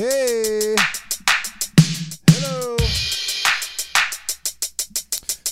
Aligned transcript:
Hey. 0.00 0.74
Hello. 2.32 2.74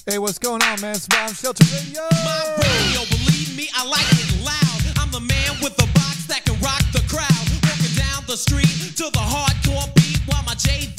Hey, 0.06 0.16
what's 0.16 0.38
going 0.38 0.62
on, 0.62 0.80
man? 0.80 0.95
Spawn 0.95 1.34
Shelter 1.34 1.66
Radio. 1.68 2.00
My 2.24 2.56
radio, 2.56 3.04
believe 3.12 3.54
me, 3.54 3.69
I 3.76 3.84
like 3.84 4.08
it 4.08 4.40
loud. 4.40 4.80
I'm 5.04 5.11
the 5.12 5.21
man 5.21 5.61
with 5.61 5.77
the 5.77 5.84
box 5.92 6.24
that 6.32 6.46
can 6.46 6.56
rock 6.64 6.80
the 6.96 7.05
crowd. 7.12 7.45
Walking 7.61 7.92
down 7.92 8.24
the 8.24 8.38
street 8.38 8.96
to 8.96 9.12
the 9.12 9.20
hardcore 9.20 9.92
beat 9.92 10.16
while 10.24 10.42
my 10.45 10.55
JV 10.55 10.98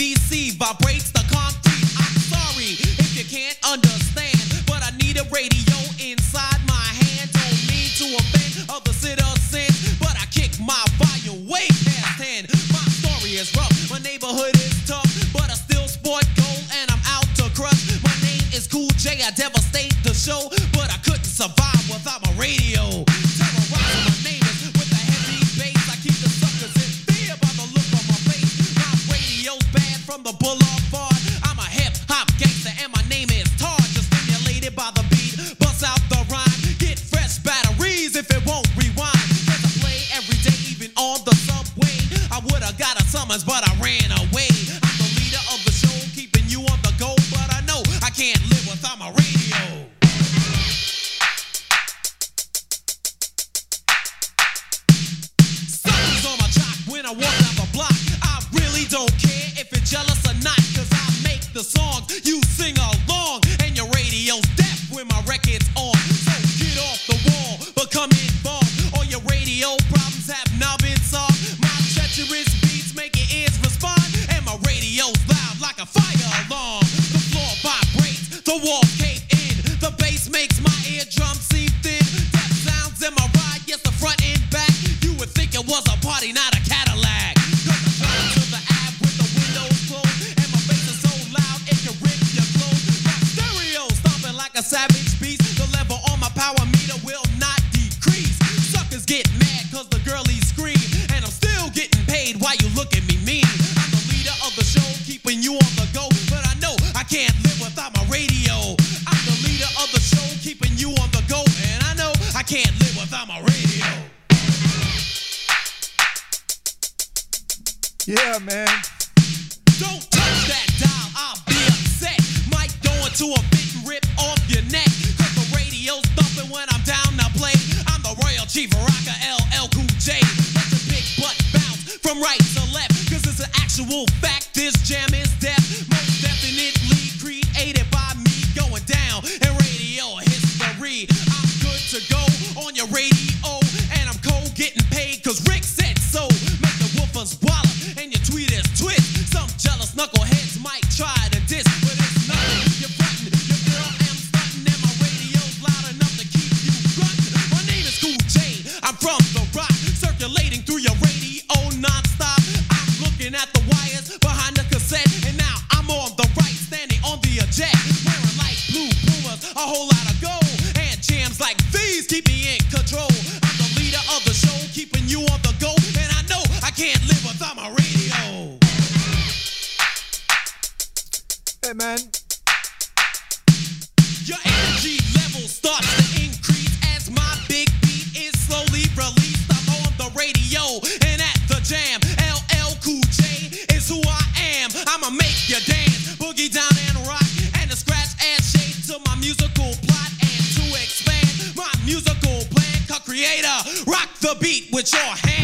the 204.22 204.36
beat 204.40 204.70
with 204.72 204.92
your 204.94 205.02
hands. 205.02 205.39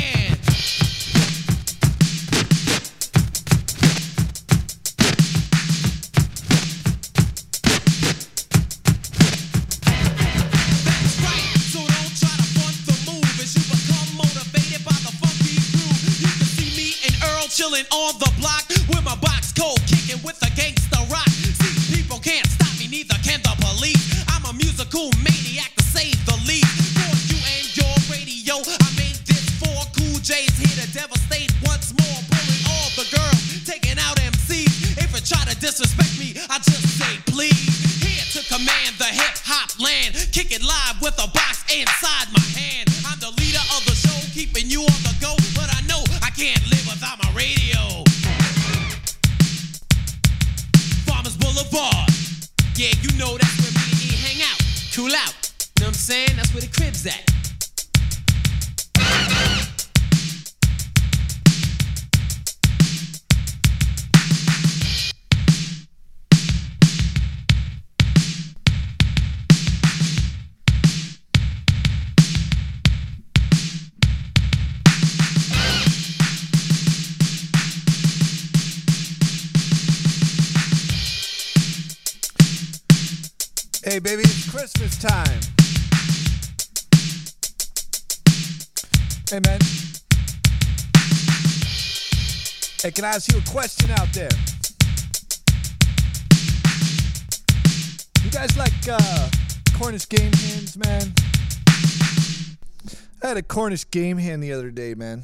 Had 103.36 103.44
a 103.44 103.48
Cornish 103.48 103.90
game 103.92 104.18
hen 104.18 104.40
the 104.40 104.54
other 104.54 104.72
day, 104.72 104.94
man. 104.94 105.24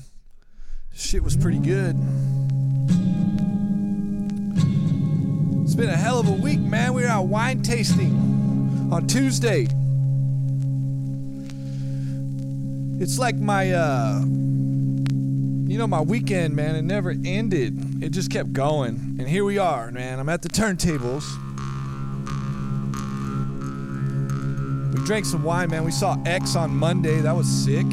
Shit 0.94 1.24
was 1.24 1.38
pretty 1.38 1.60
good. 1.60 1.96
It's 5.64 5.76
been 5.76 5.90
a 5.90 5.96
hell 5.96 6.20
of 6.20 6.28
a 6.28 6.34
week, 6.34 6.60
man. 6.60 6.94
We 6.94 7.04
were 7.04 7.08
out 7.08 7.28
wine 7.28 7.62
tasting 7.62 8.90
on 8.92 9.08
Tuesday. 9.08 9.68
It's 13.02 13.18
like 13.18 13.38
my, 13.38 13.72
uh, 13.72 14.20
you 14.26 15.78
know, 15.78 15.88
my 15.88 16.02
weekend, 16.02 16.54
man. 16.54 16.76
It 16.76 16.82
never 16.82 17.16
ended. 17.24 18.04
It 18.04 18.10
just 18.10 18.30
kept 18.30 18.52
going. 18.52 19.16
And 19.20 19.30
here 19.30 19.46
we 19.46 19.58
are, 19.58 19.90
man. 19.90 20.20
I'm 20.20 20.28
at 20.28 20.42
the 20.42 20.50
turntables. 20.50 21.24
We 24.94 25.04
drank 25.06 25.26
some 25.26 25.44
wine, 25.44 25.70
man. 25.70 25.84
We 25.84 25.92
saw 25.92 26.18
X 26.26 26.56
on 26.56 26.76
Monday. 26.76 27.22
That 27.22 27.36
was 27.36 27.48
sick. 27.48 27.86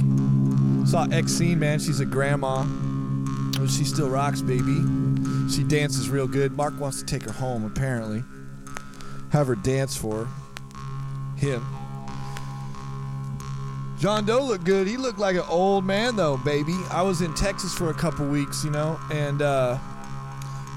Saw 0.86 1.06
Xene, 1.06 1.58
man. 1.58 1.78
She's 1.78 2.00
a 2.00 2.06
grandma. 2.06 2.64
She 3.66 3.84
still 3.84 4.08
rocks, 4.08 4.40
baby. 4.40 4.82
She 5.50 5.62
dances 5.62 6.08
real 6.10 6.26
good. 6.26 6.52
Mark 6.52 6.78
wants 6.80 6.98
to 7.00 7.06
take 7.06 7.22
her 7.24 7.32
home, 7.32 7.64
apparently. 7.64 8.24
Have 9.30 9.46
her 9.46 9.54
dance 9.54 9.96
for 9.96 10.28
him. 11.36 11.64
John 13.98 14.24
Doe 14.24 14.44
looked 14.44 14.64
good. 14.64 14.86
He 14.86 14.96
looked 14.96 15.18
like 15.18 15.34
an 15.34 15.44
old 15.48 15.84
man, 15.84 16.14
though, 16.16 16.36
baby. 16.36 16.76
I 16.90 17.02
was 17.02 17.20
in 17.20 17.34
Texas 17.34 17.74
for 17.74 17.90
a 17.90 17.94
couple 17.94 18.26
weeks, 18.28 18.64
you 18.64 18.70
know, 18.70 18.98
and 19.10 19.42
uh, 19.42 19.76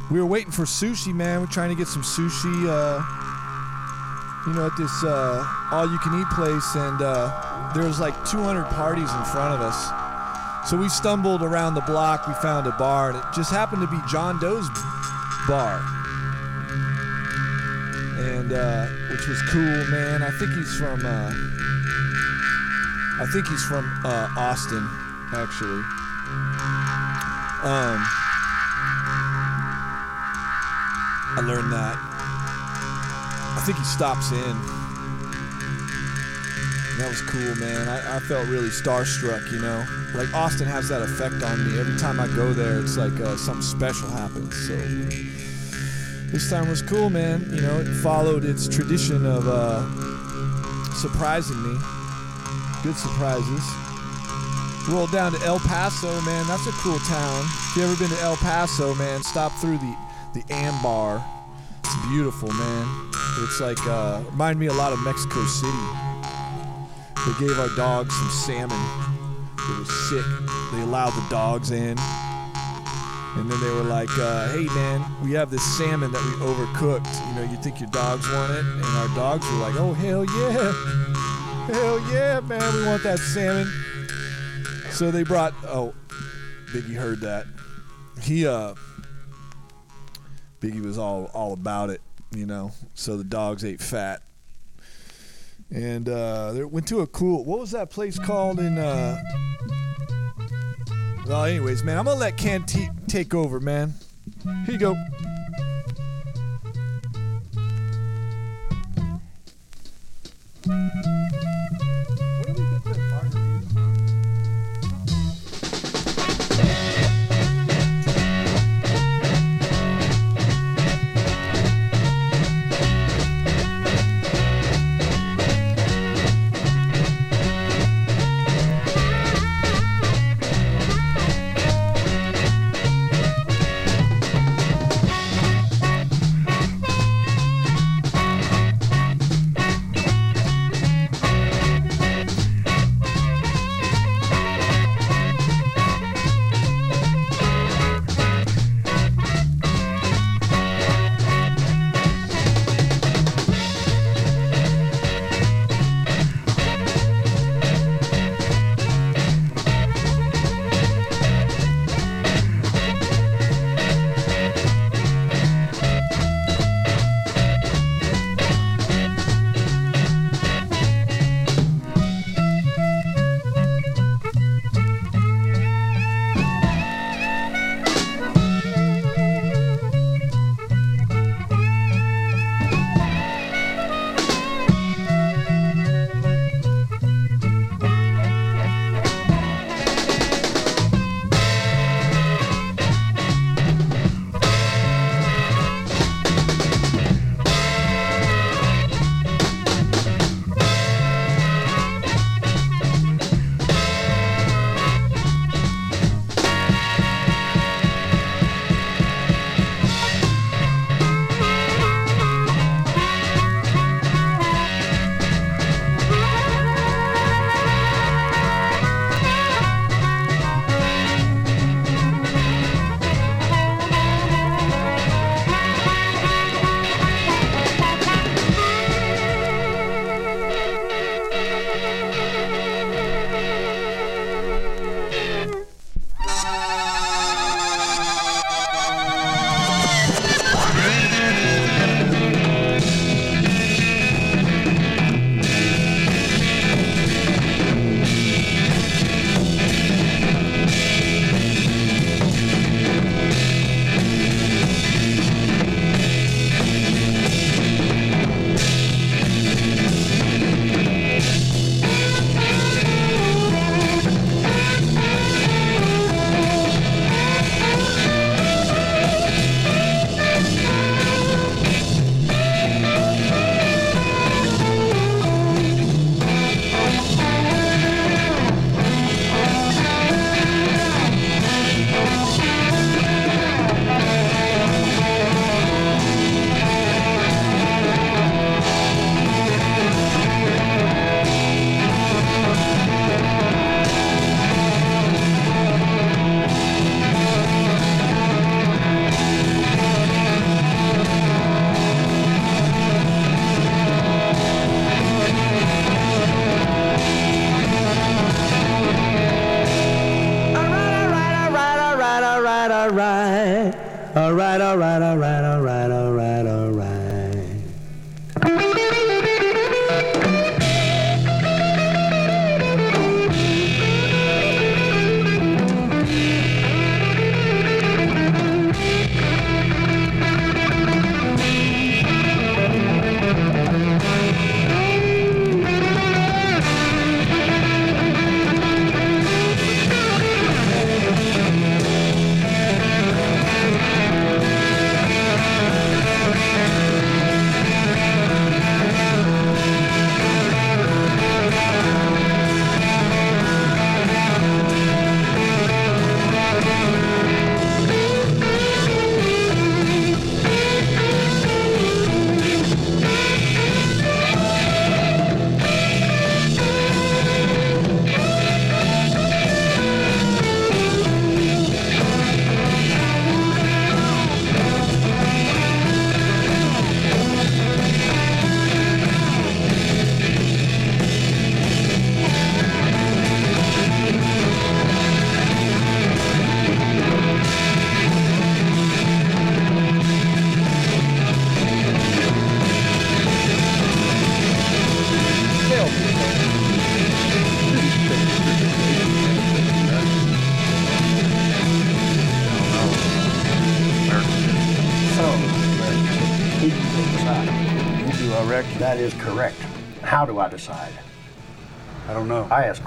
we 0.09 0.19
were 0.19 0.25
waiting 0.25 0.51
for 0.51 0.63
sushi, 0.63 1.13
man. 1.13 1.39
We're 1.39 1.47
trying 1.47 1.69
to 1.69 1.75
get 1.75 1.88
some 1.88 2.01
sushi, 2.01 2.67
uh, 2.67 3.01
you 4.47 4.53
know, 4.53 4.65
at 4.65 4.75
this 4.75 4.91
uh, 5.03 5.45
all-you-can-eat 5.71 6.27
place, 6.29 6.75
and 6.75 7.01
uh, 7.01 7.71
there 7.73 7.83
was 7.83 7.99
like 7.99 8.13
200 8.25 8.65
parties 8.65 9.11
in 9.11 9.23
front 9.25 9.53
of 9.53 9.61
us. 9.61 10.69
So 10.69 10.77
we 10.77 10.89
stumbled 10.89 11.41
around 11.41 11.73
the 11.73 11.81
block. 11.81 12.27
We 12.27 12.33
found 12.35 12.67
a 12.67 12.71
bar, 12.71 13.09
and 13.09 13.17
it 13.17 13.23
just 13.33 13.51
happened 13.51 13.81
to 13.81 13.88
be 13.88 13.99
John 14.07 14.39
Doe's 14.39 14.69
bar, 15.47 15.81
and 18.17 18.53
uh, 18.53 18.85
which 19.09 19.27
was 19.27 19.41
cool, 19.49 19.85
man. 19.89 20.21
I 20.21 20.31
think 20.31 20.51
he's 20.53 20.75
from. 20.77 21.05
Uh, 21.05 21.31
I 23.21 23.25
think 23.31 23.47
he's 23.47 23.63
from 23.65 23.85
uh, 24.03 24.29
Austin, 24.35 24.88
actually. 25.33 25.83
Um, 27.63 28.01
I 31.33 31.43
learned 31.45 31.71
that. 31.71 32.11
I 33.53 33.63
think 33.65 33.77
he 33.77 33.83
stops 33.83 34.31
in. 34.31 34.56
That 36.98 37.09
was 37.09 37.21
cool, 37.21 37.56
man. 37.56 37.88
I, 37.88 38.18
I 38.18 38.19
felt 38.19 38.48
really 38.48 38.69
starstruck, 38.69 39.51
you 39.51 39.59
know. 39.59 39.86
Like 40.13 40.33
Austin 40.33 40.68
has 40.68 40.88
that 40.89 41.01
effect 41.01 41.42
on 41.44 41.68
me. 41.68 41.80
Every 41.80 41.98
time 41.98 42.19
I 42.19 42.27
go 42.27 42.53
there, 42.53 42.80
it's 42.80 42.98
like 42.98 43.19
uh, 43.19 43.36
something 43.38 43.62
special 43.62 44.09
happens. 44.09 44.56
So 44.68 44.75
this 46.31 46.50
time 46.50 46.69
was 46.69 46.81
cool, 46.81 47.09
man. 47.09 47.45
You 47.51 47.62
know, 47.62 47.80
it 47.80 47.88
followed 48.01 48.45
its 48.45 48.68
tradition 48.68 49.25
of 49.25 49.48
uh, 49.48 49.83
surprising 50.95 51.62
me. 51.63 51.77
Good 52.83 52.95
surprises. 52.95 53.63
Rolled 54.88 55.12
down 55.12 55.33
to 55.33 55.45
El 55.45 55.59
Paso, 55.59 56.21
man. 56.21 56.48
That's 56.48 56.68
a 56.68 56.71
cool 56.71 57.00
town. 57.00 57.45
If 57.45 57.77
you 57.77 57.83
ever 57.83 57.95
been 57.98 58.09
to 58.09 58.21
El 58.21 58.38
Paso, 58.38 58.95
man, 58.95 59.24
stop 59.24 59.51
through 59.59 59.77
the 59.77 59.95
the 60.33 60.44
Ambar. 60.53 61.24
It's 61.93 62.07
beautiful, 62.07 62.47
man. 62.53 63.09
It's 63.39 63.59
like 63.59 63.85
uh, 63.85 64.21
remind 64.31 64.57
me 64.57 64.67
a 64.67 64.73
lot 64.73 64.93
of 64.93 64.99
Mexico 65.03 65.43
City. 65.43 65.77
They 67.25 67.45
gave 67.45 67.59
our 67.59 67.67
dogs 67.75 68.15
some 68.15 68.29
salmon. 68.29 68.79
It 69.57 69.77
was 69.77 70.09
sick. 70.09 70.25
They 70.71 70.83
allowed 70.83 71.11
the 71.11 71.29
dogs 71.29 71.71
in. 71.71 71.97
And 73.35 73.51
then 73.51 73.59
they 73.59 73.69
were 73.71 73.83
like, 73.83 74.07
uh, 74.17 74.53
hey 74.53 74.67
man, 74.67 75.03
we 75.21 75.33
have 75.33 75.51
this 75.51 75.63
salmon 75.77 76.13
that 76.13 76.23
we 76.23 76.31
overcooked. 76.45 77.27
You 77.27 77.35
know, 77.35 77.51
you 77.51 77.57
think 77.57 77.81
your 77.81 77.89
dogs 77.89 78.25
want 78.31 78.53
it? 78.53 78.63
And 78.63 78.85
our 78.85 79.09
dogs 79.09 79.45
were 79.51 79.57
like, 79.57 79.75
oh, 79.75 79.91
hell 79.91 80.23
yeah. 80.23 80.71
Hell 81.75 81.99
yeah, 82.11 82.39
man, 82.39 82.73
we 82.73 82.85
want 82.85 83.03
that 83.03 83.19
salmon. 83.19 83.67
So 84.91 85.11
they 85.11 85.23
brought, 85.23 85.53
oh, 85.65 85.93
Biggie 86.67 86.95
heard 86.95 87.19
that. 87.19 87.47
He, 88.21 88.47
uh, 88.47 88.75
Biggie 90.62 90.84
was 90.84 90.98
all 90.98 91.31
all 91.34 91.54
about 91.54 91.90
it, 91.90 92.02
you 92.36 92.46
know. 92.46 92.72
So 92.94 93.18
the 93.18 93.24
dogs 93.24 93.66
ate 93.66 93.81
fat, 93.81 94.22
and 95.72 96.08
uh, 96.08 96.54
they 96.54 96.63
went 96.63 96.88
to 96.90 97.02
a 97.02 97.08
cool. 97.08 97.44
What 97.44 97.60
was 97.60 97.72
that 97.72 97.90
place 97.90 98.19
called 98.19 98.60
in? 98.60 98.78
Uh, 98.78 99.22
well, 101.28 101.46
anyways, 101.46 101.84
man, 101.84 101.98
I'm 101.98 102.06
gonna 102.06 102.19
let 102.19 102.38
Can 102.38 102.63
take 103.08 103.34
over, 103.34 103.60
man. 103.60 103.96
Here 104.66 104.74
you 104.74 104.78
go. 104.78 104.96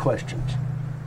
Questions. 0.04 0.52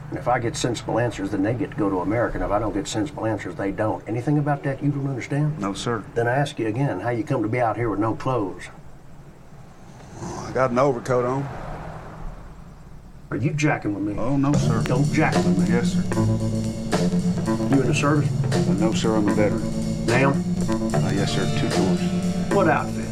And 0.09 0.17
if 0.17 0.27
I 0.27 0.39
get 0.39 0.55
sensible 0.55 0.97
answers, 0.97 1.29
then 1.29 1.43
they 1.43 1.53
get 1.53 1.69
to 1.69 1.77
go 1.77 1.87
to 1.87 1.99
America. 1.99 2.37
And 2.37 2.43
if 2.43 2.49
I 2.49 2.57
don't 2.57 2.73
get 2.73 2.87
sensible 2.87 3.27
answers, 3.27 3.53
they 3.53 3.71
don't. 3.71 4.03
Anything 4.07 4.39
about 4.39 4.63
that 4.63 4.81
you 4.81 4.89
don't 4.89 5.07
understand? 5.07 5.59
No, 5.59 5.73
sir. 5.73 6.03
Then 6.15 6.27
I 6.27 6.33
ask 6.33 6.57
you 6.57 6.65
again 6.65 6.99
how 7.01 7.11
you 7.11 7.23
come 7.23 7.43
to 7.43 7.47
be 7.47 7.59
out 7.59 7.77
here 7.77 7.91
with 7.91 7.99
no 7.99 8.15
clothes. 8.15 8.63
I 10.23 10.51
got 10.51 10.71
an 10.71 10.79
overcoat 10.79 11.25
on. 11.25 11.47
Are 13.29 13.37
you 13.37 13.53
jacking 13.53 13.93
with 13.93 14.01
me? 14.03 14.19
Oh, 14.19 14.35
no, 14.35 14.51
sir. 14.53 14.81
Don't 14.81 15.05
jack 15.13 15.35
with 15.35 15.59
me. 15.59 15.67
Yes, 15.67 15.93
sir. 15.93 16.01
You 17.75 17.81
in 17.81 17.87
the 17.87 17.93
service? 17.93 18.31
No, 18.79 18.93
sir, 18.93 19.15
I'm 19.15 19.27
a 19.27 19.33
veteran. 19.35 19.61
Now? 20.07 20.29
Uh, 20.31 21.11
yes, 21.13 21.35
sir, 21.35 21.45
two 21.59 21.69
tours. 21.69 22.51
What 22.51 22.67
outfit? 22.67 23.05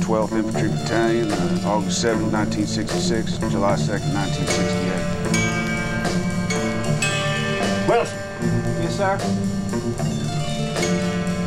12th 0.00 0.32
Infantry 0.32 0.68
Battalion, 0.70 1.30
uh, 1.30 1.68
August 1.68 2.00
7, 2.00 2.32
1966, 2.32 3.38
July 3.52 3.74
2nd, 3.74 4.14
1968. 4.14 5.17
Sir. 8.98 9.16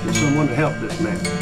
get 0.05 0.15
someone 0.15 0.47
to 0.47 0.55
help 0.55 0.73
this 0.79 1.01
man. 1.01 1.40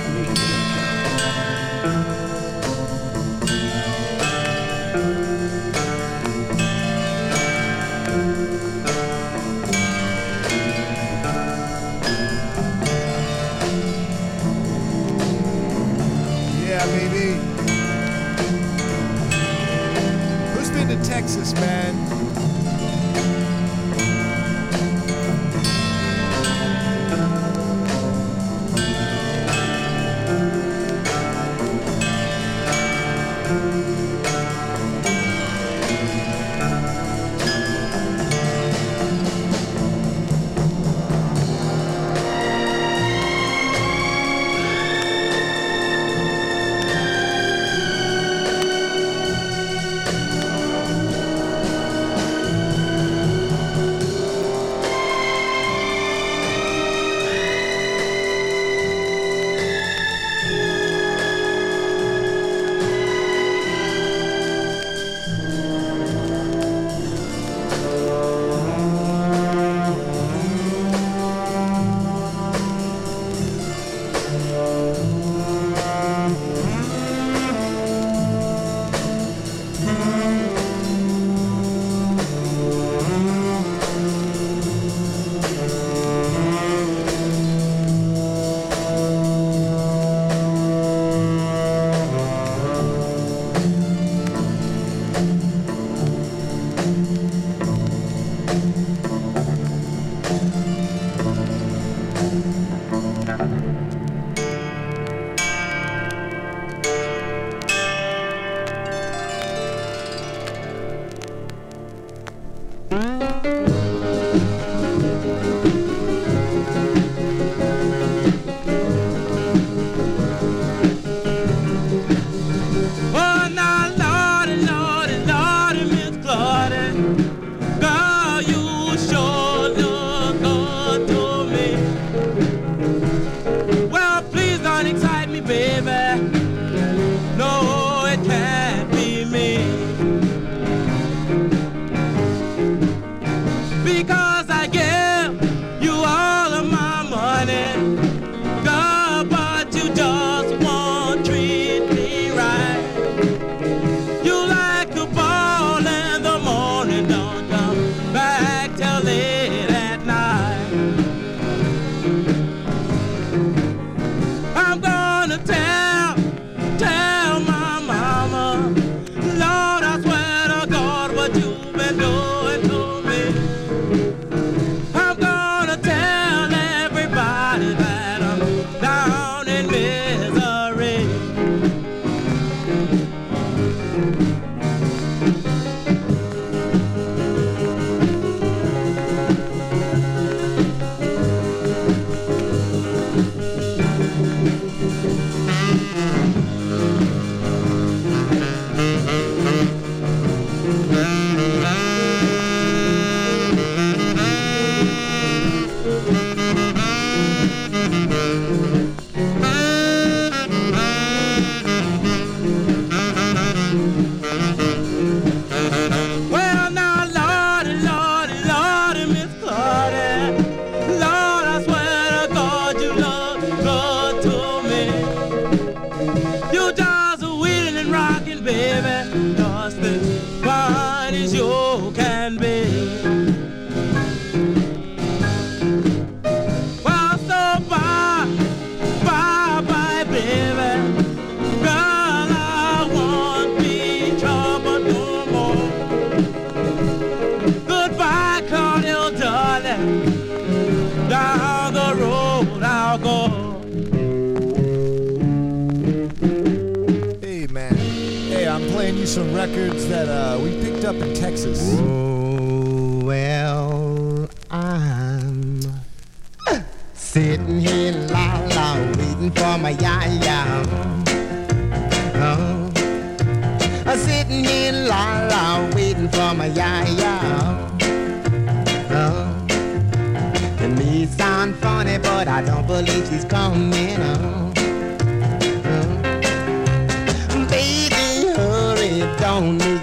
Hurry, 289.40 289.52
me 289.54 289.79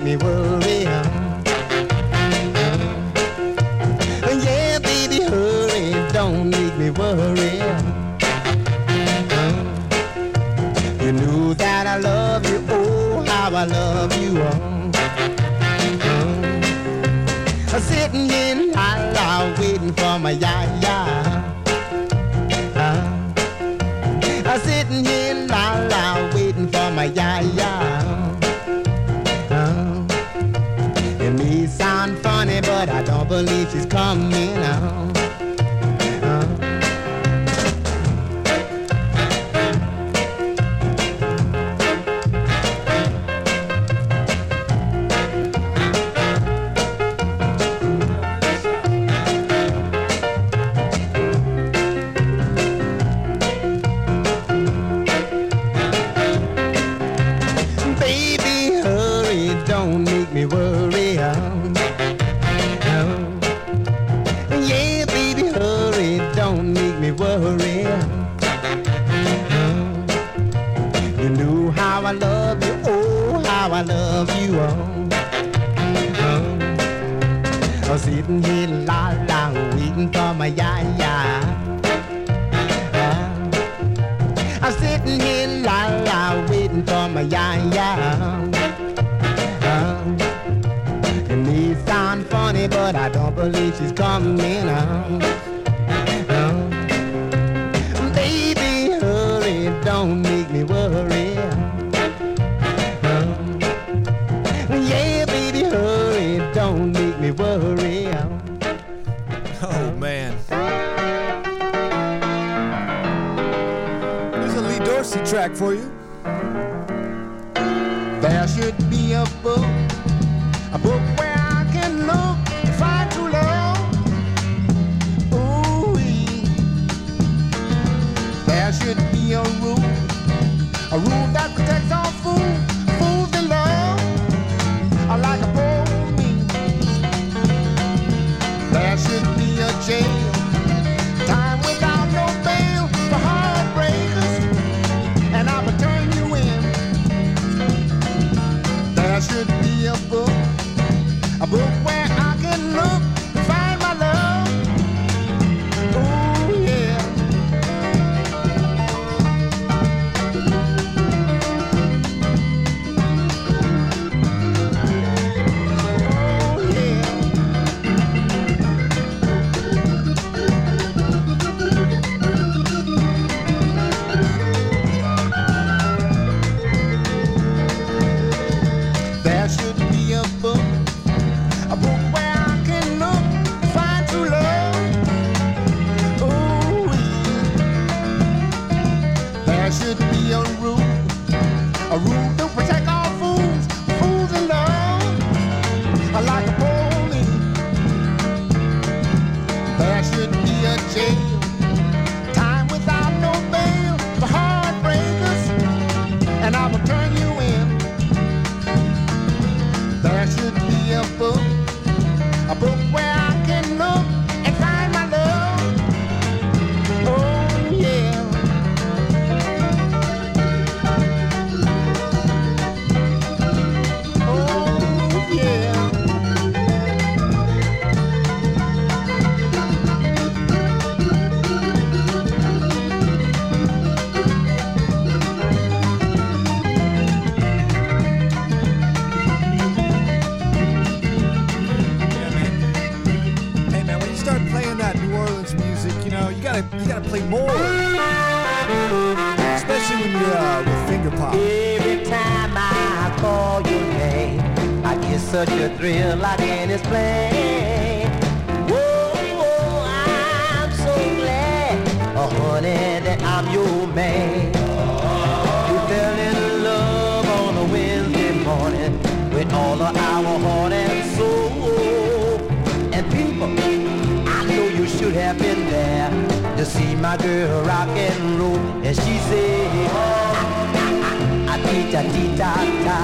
dee 282.37 282.42
da 282.42 282.55
dee 282.55 282.79
da 282.85 282.85
da. 282.85 282.99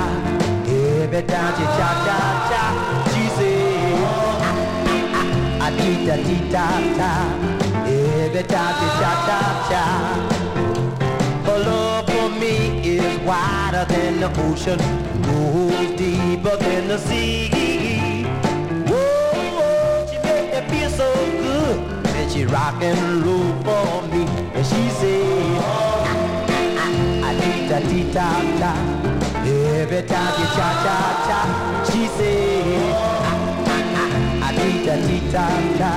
Every 0.66 1.22
time 1.22 1.54
she 1.56 1.64
cha 1.76 1.88
cha 2.06 2.18
cha, 2.48 2.62
she 3.12 3.24
say, 3.36 3.58
I 5.60 5.70
dee 5.76 6.06
da 6.06 6.16
dee 6.16 6.50
da 6.50 6.66
da. 6.98 7.12
Every 7.86 8.42
time 8.42 8.74
she 8.78 8.88
cha 9.00 9.12
cha 9.26 9.40
cha. 9.70 9.84
Her 11.46 11.58
love 11.58 12.06
for 12.06 12.28
me 12.40 12.54
is 12.96 13.18
wider 13.20 13.84
than 13.88 14.20
the 14.20 14.28
ocean, 14.46 14.78
goes 15.22 15.90
deeper 15.98 16.56
than 16.56 16.88
the 16.88 16.98
sea. 16.98 17.48
Whoa, 18.86 20.06
she 20.10 20.16
make 20.26 20.48
me 20.52 20.60
feel 20.78 20.90
so 20.90 21.10
good 21.42 21.76
when 22.04 22.28
she 22.30 22.44
rock 22.46 22.82
and 22.82 23.24
roll 23.24 23.52
for 23.64 24.02
me, 24.08 24.22
and 24.54 24.66
she 24.66 24.88
say, 25.00 25.22
I 27.22 27.34
dee 27.40 27.68
da 27.68 27.78
dee 27.80 28.12
da 28.12 28.28
da. 28.60 29.01
Every 29.82 30.02
time 30.02 30.32
she 30.36 30.44
cha 30.56 30.68
cha 30.84 30.96
cha, 31.26 31.38
she 31.90 32.06
say, 32.16 32.92
I 34.40 34.52
dee 34.56 34.86
da 34.86 34.94
dee 35.06 35.32
da 35.32 35.46
da. 35.80 35.92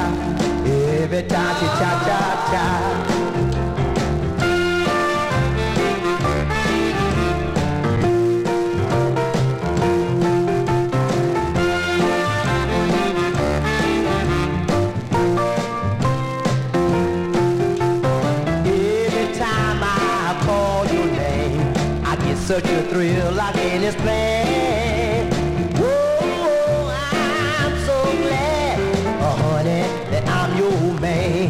Every 1.04 1.24
time 1.28 1.56
she 1.60 1.66
cha 1.80 1.92
cha 2.08 2.20
cha. 2.52 3.25
Such 22.62 22.70
a 22.70 22.84
thrill 22.84 23.38
I 23.38 23.52
can't 23.52 23.84
explain. 23.84 25.30
Whoa, 25.76 26.88
I'm 26.88 27.76
so 27.90 28.00
glad, 28.24 28.80
oh 29.26 29.36
honey, 29.44 29.84
that 30.12 30.24
I'm 30.40 30.58
your 30.58 31.00
man. 31.02 31.50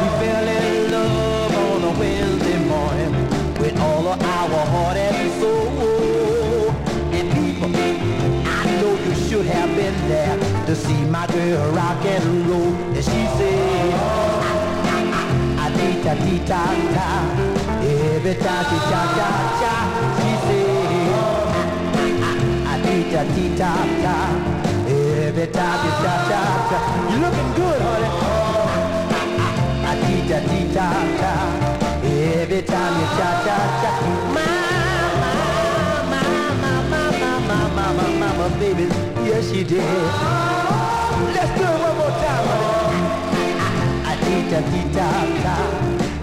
We 0.00 0.06
fell 0.20 0.48
in 0.58 0.90
love 0.90 1.54
on 1.64 1.84
a 1.84 1.98
Wednesday 1.98 2.58
morning 2.72 3.12
with 3.58 3.80
all 3.80 4.06
of 4.08 4.20
our 4.22 4.66
heart 4.74 4.98
and 4.98 5.32
soul. 5.40 6.70
And 7.16 7.26
people, 7.38 7.72
I 8.58 8.62
know 8.82 8.92
you 9.06 9.14
should 9.28 9.46
have 9.46 9.70
been 9.74 9.96
there 10.08 10.36
to 10.66 10.76
see 10.76 11.04
my 11.06 11.26
girl 11.28 11.72
rock 11.72 12.04
and 12.04 12.46
roll. 12.46 12.74
And 12.96 13.04
she 13.12 13.22
said, 13.38 13.94
I 15.64 15.70
da 15.74 16.04
da. 16.04 16.10
Every 16.10 16.38
time 16.46 16.99
baby 18.30 18.42
cha 18.44 18.62
cha 18.62 19.02
cha 19.16 19.28
cha 19.60 19.74
she 20.16 20.30
say 20.46 20.70
tita 22.84 23.22
tita 23.34 23.70
ta 24.02 24.16
baby 24.86 25.44
cha 25.52 25.68
cha 26.02 26.14
cha 26.30 26.42
cha 26.70 26.78
you 27.10 27.16
looking 27.22 27.50
good 27.58 27.80
honey 27.86 28.10
oh 28.22 28.70
tita 30.06 30.38
tita 30.48 30.86
ta 31.20 31.32
baby 32.02 32.58
cha 32.70 32.82
cha 33.18 33.28
cha 33.44 33.58
cha 33.82 33.90
mama 34.36 35.32
mama 36.12 36.22
mama 36.62 37.02
mama 37.18 37.58
mama 37.76 38.04
mama 38.20 38.46
baby 38.60 38.86
yes 39.26 39.50
she 39.50 39.60
did 39.64 39.82
let's 41.34 41.50
do 41.58 41.64
it 41.66 41.78
one 41.82 41.96
more 41.98 42.14
time 42.22 42.46
honey 44.06 44.14
tita 44.24 44.60
tita 44.70 45.08
ta 45.42 45.54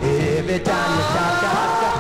every 0.08 0.60
time 0.60 0.92
you 0.96 1.04
cha 1.14 1.26
cha 1.42 1.54
cha 1.82 1.97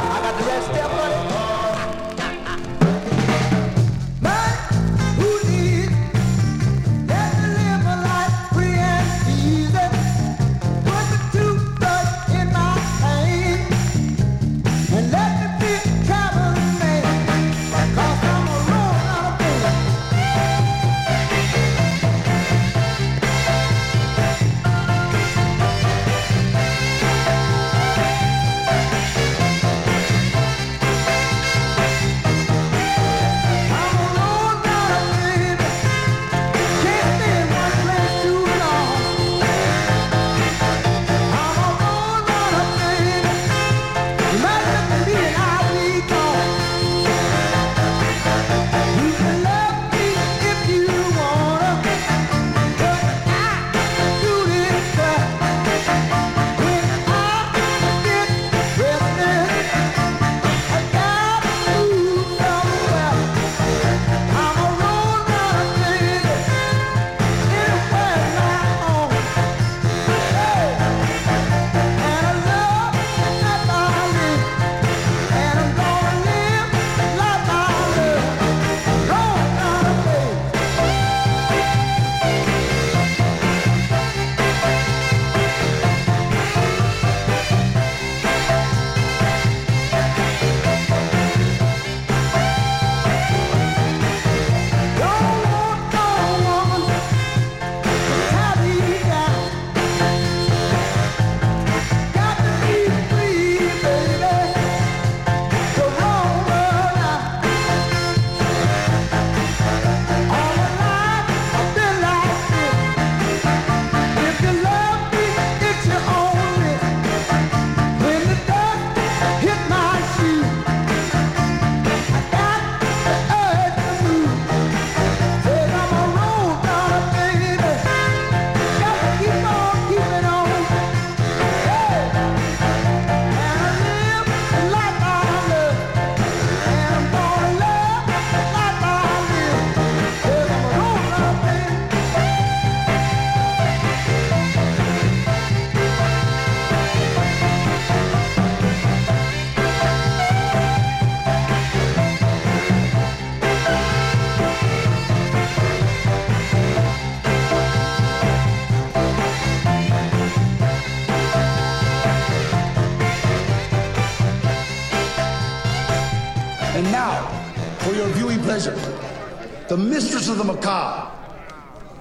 the 169.77 169.83
mistress 169.83 170.27
of 170.27 170.39
the 170.39 170.43
macabre, 170.43 171.11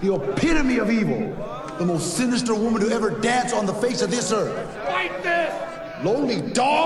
the 0.01 0.15
epitome 0.15 0.79
of 0.79 0.91
evil, 0.91 1.29
the 1.79 1.85
most 1.85 2.17
sinister 2.17 2.55
woman 2.55 2.81
to 2.81 2.91
ever 2.91 3.11
dance 3.11 3.53
on 3.53 3.67
the 3.67 3.75
face 3.75 4.01
of 4.01 4.11
this 4.11 4.33
earth. 4.33 4.75
Fight 4.87 5.23
this! 5.23 5.53
Lonely 6.03 6.41
dog! 6.53 6.86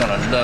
no, 0.00 0.16
no, 0.16 0.39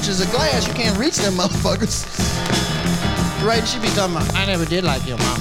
inches 0.00 0.22
of 0.22 0.30
glass, 0.30 0.66
you 0.66 0.72
can't 0.72 0.96
reach 0.96 1.18
them 1.18 1.34
motherfuckers. 1.40 2.06
Right, 3.44 3.62
she 3.68 3.78
be 3.80 3.88
talking 3.88 4.16
about, 4.16 4.34
I 4.34 4.46
never 4.46 4.64
did 4.64 4.82
like 4.82 5.06
your 5.06 5.18
mom. 5.18 5.40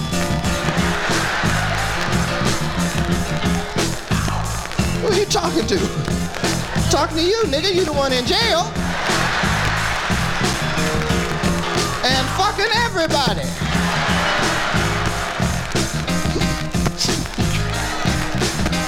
Who 4.99 5.15
you 5.15 5.25
talking 5.27 5.65
to? 5.65 5.77
Talking 6.91 7.15
to 7.15 7.23
you, 7.23 7.41
nigga. 7.45 7.73
You 7.73 7.85
the 7.85 7.93
one 7.93 8.11
in 8.11 8.25
jail. 8.25 8.67
And 12.03 12.27
fucking 12.35 12.67
everybody. 12.83 13.47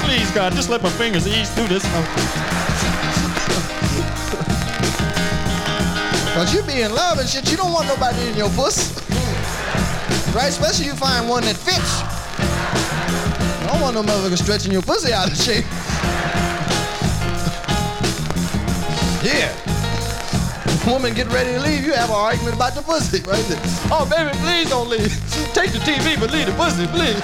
Please, 0.03 0.30
God, 0.32 0.51
just 0.51 0.69
let 0.69 0.84
my 0.84 0.89
fingers 0.89 1.26
ease 1.26 1.49
through 1.51 1.67
this. 1.67 2.70
Cause 6.42 6.56
you 6.56 6.64
be 6.64 6.82
in 6.82 6.92
love 6.96 7.20
and 7.20 7.30
shit, 7.30 7.52
you 7.52 7.56
don't 7.56 7.72
want 7.72 7.86
nobody 7.88 8.20
in 8.28 8.36
your 8.36 8.50
puss. 8.58 8.98
Right? 10.34 10.50
Especially 10.50 10.88
you 10.88 10.96
find 10.96 11.30
one 11.30 11.44
that 11.44 11.56
fits. 11.56 12.02
You 13.62 13.68
don't 13.68 13.80
want 13.80 13.94
no 13.94 14.02
motherfucker 14.02 14.42
stretching 14.42 14.72
your 14.72 14.82
pussy 14.82 15.14
out 15.14 15.30
of 15.30 15.38
shape. 15.38 15.66
Yeah. 19.22 19.54
Woman 20.88 21.14
get 21.14 21.28
ready 21.28 21.54
to 21.54 21.60
leave, 21.62 21.86
you 21.86 21.94
have 21.94 22.10
an 22.10 22.16
argument 22.16 22.56
about 22.56 22.74
the 22.74 22.82
pussy, 22.82 23.22
right 23.30 23.46
there. 23.46 23.62
Oh, 23.92 24.10
baby, 24.10 24.36
please 24.39 24.68
don't 24.68 24.89
leave. 24.89 25.14
Take 25.54 25.74
the 25.74 25.78
TV, 25.78 26.20
but 26.20 26.32
leave 26.32 26.48
the 26.48 26.54
pussy, 26.54 26.88
please. 26.88 27.22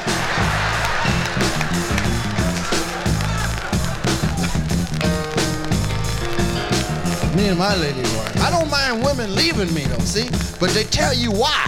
Me 7.36 7.48
and 7.48 7.58
my 7.58 7.76
lady. 7.78 8.07
I 8.40 8.50
don't 8.50 8.70
mind 8.70 9.04
women 9.04 9.36
leaving 9.36 9.74
me 9.74 9.84
though, 9.86 10.00
see? 10.00 10.30
But 10.60 10.72
they 10.72 10.84
tell 10.84 11.14
you 11.14 11.32
why. 11.32 11.64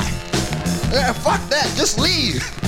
Yeah, 0.91 1.13
fuck 1.13 1.41
that, 1.49 1.71
just 1.75 1.99
leave. 1.99 2.43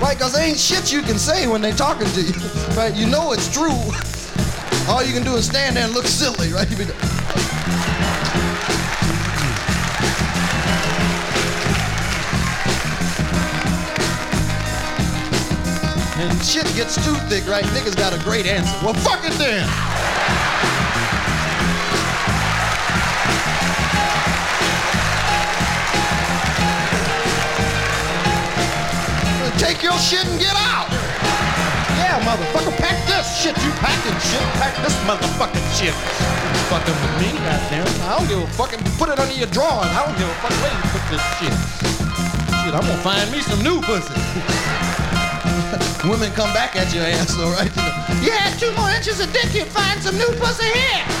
Right, 0.00 0.18
cause 0.18 0.32
there 0.32 0.42
ain't 0.42 0.58
shit 0.58 0.90
you 0.90 1.02
can 1.02 1.18
say 1.18 1.46
when 1.46 1.60
they 1.60 1.72
talking 1.72 2.08
to 2.08 2.22
you. 2.22 2.32
Right, 2.76 2.94
you 2.94 3.06
know 3.06 3.32
it's 3.32 3.52
true. 3.52 3.68
All 4.88 5.04
you 5.04 5.12
can 5.12 5.22
do 5.22 5.34
is 5.34 5.44
stand 5.46 5.76
there 5.76 5.84
and 5.84 5.92
look 5.92 6.06
silly, 6.06 6.52
right? 6.52 6.66
And 16.20 16.44
shit 16.44 16.64
gets 16.74 16.94
too 17.04 17.14
thick, 17.28 17.46
right? 17.46 17.64
Niggas 17.64 17.96
got 17.96 18.12
a 18.12 18.22
great 18.24 18.46
answer. 18.46 18.74
Well, 18.84 18.94
fuck 18.94 19.24
it 19.24 19.32
then. 19.32 19.89
Your 29.90 29.98
shit 29.98 30.22
and 30.22 30.38
get 30.38 30.54
out. 30.54 30.86
Yeah, 31.98 32.22
motherfucker, 32.22 32.70
pack 32.78 32.94
this 33.10 33.26
shit. 33.42 33.58
You 33.58 33.70
packing 33.82 34.14
shit. 34.22 34.42
Pack 34.62 34.78
this 34.86 34.94
motherfucking 35.02 35.66
shit. 35.74 35.90
You 35.90 36.60
fucking 36.70 36.94
with 36.94 37.14
me, 37.18 37.34
goddamn. 37.42 37.90
I 38.06 38.14
don't 38.18 38.28
give 38.30 38.38
a 38.38 38.46
fucking. 38.54 38.78
Put 38.96 39.10
it 39.10 39.18
under 39.18 39.34
your 39.34 39.50
drawers. 39.50 39.90
I 39.90 40.06
don't 40.06 40.14
give 40.14 40.30
a 40.30 40.38
fuck 40.38 40.54
where 40.62 40.70
you 40.70 40.84
put 40.94 41.04
this 41.10 41.24
shit. 41.42 41.54
Shit, 42.62 42.72
I'm 42.74 42.86
gonna 42.86 43.02
find 43.02 43.26
me 43.34 43.42
some 43.42 43.60
new 43.66 43.82
pussy. 43.82 44.14
Women 46.08 46.30
come 46.32 46.52
back 46.54 46.76
at 46.76 46.94
your 46.94 47.04
ass, 47.04 47.34
all 47.38 47.50
right? 47.52 47.70
You 48.20 48.32
had 48.32 48.58
two 48.60 48.70
more 48.72 48.90
inches 48.90 49.18
of 49.18 49.32
dick, 49.32 49.48
you'd 49.54 49.66
find 49.68 49.98
some 50.02 50.14
new 50.18 50.28
pussy 50.36 50.68
here. 50.68 51.19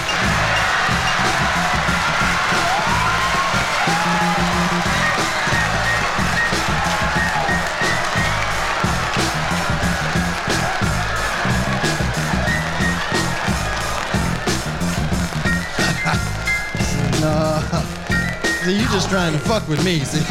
See, 18.70 18.78
you 18.78 18.86
just 18.90 19.10
trying 19.10 19.32
to 19.32 19.38
fuck 19.40 19.66
with 19.66 19.84
me, 19.84 19.98
see? 19.98 20.22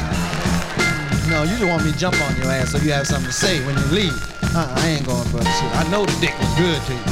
No, 1.29 1.43
you 1.43 1.57
just 1.59 1.65
want 1.65 1.83
me 1.83 1.91
to 1.91 1.97
jump 1.97 2.15
on 2.21 2.37
your 2.37 2.45
ass 2.45 2.71
so 2.71 2.77
you 2.77 2.93
have 2.93 3.05
something 3.05 3.27
to 3.27 3.33
say 3.33 3.59
when 3.65 3.75
you 3.75 3.83
leave. 3.87 4.15
Uh, 4.55 4.73
I 4.77 4.87
ain't 4.87 5.05
going 5.05 5.27
for 5.27 5.43
that 5.43 5.51
shit. 5.59 5.67
I 5.75 5.83
know 5.91 6.05
the 6.05 6.15
dick 6.21 6.31
was 6.39 6.47
good 6.55 6.79
to 6.87 6.93
you. 6.95 7.03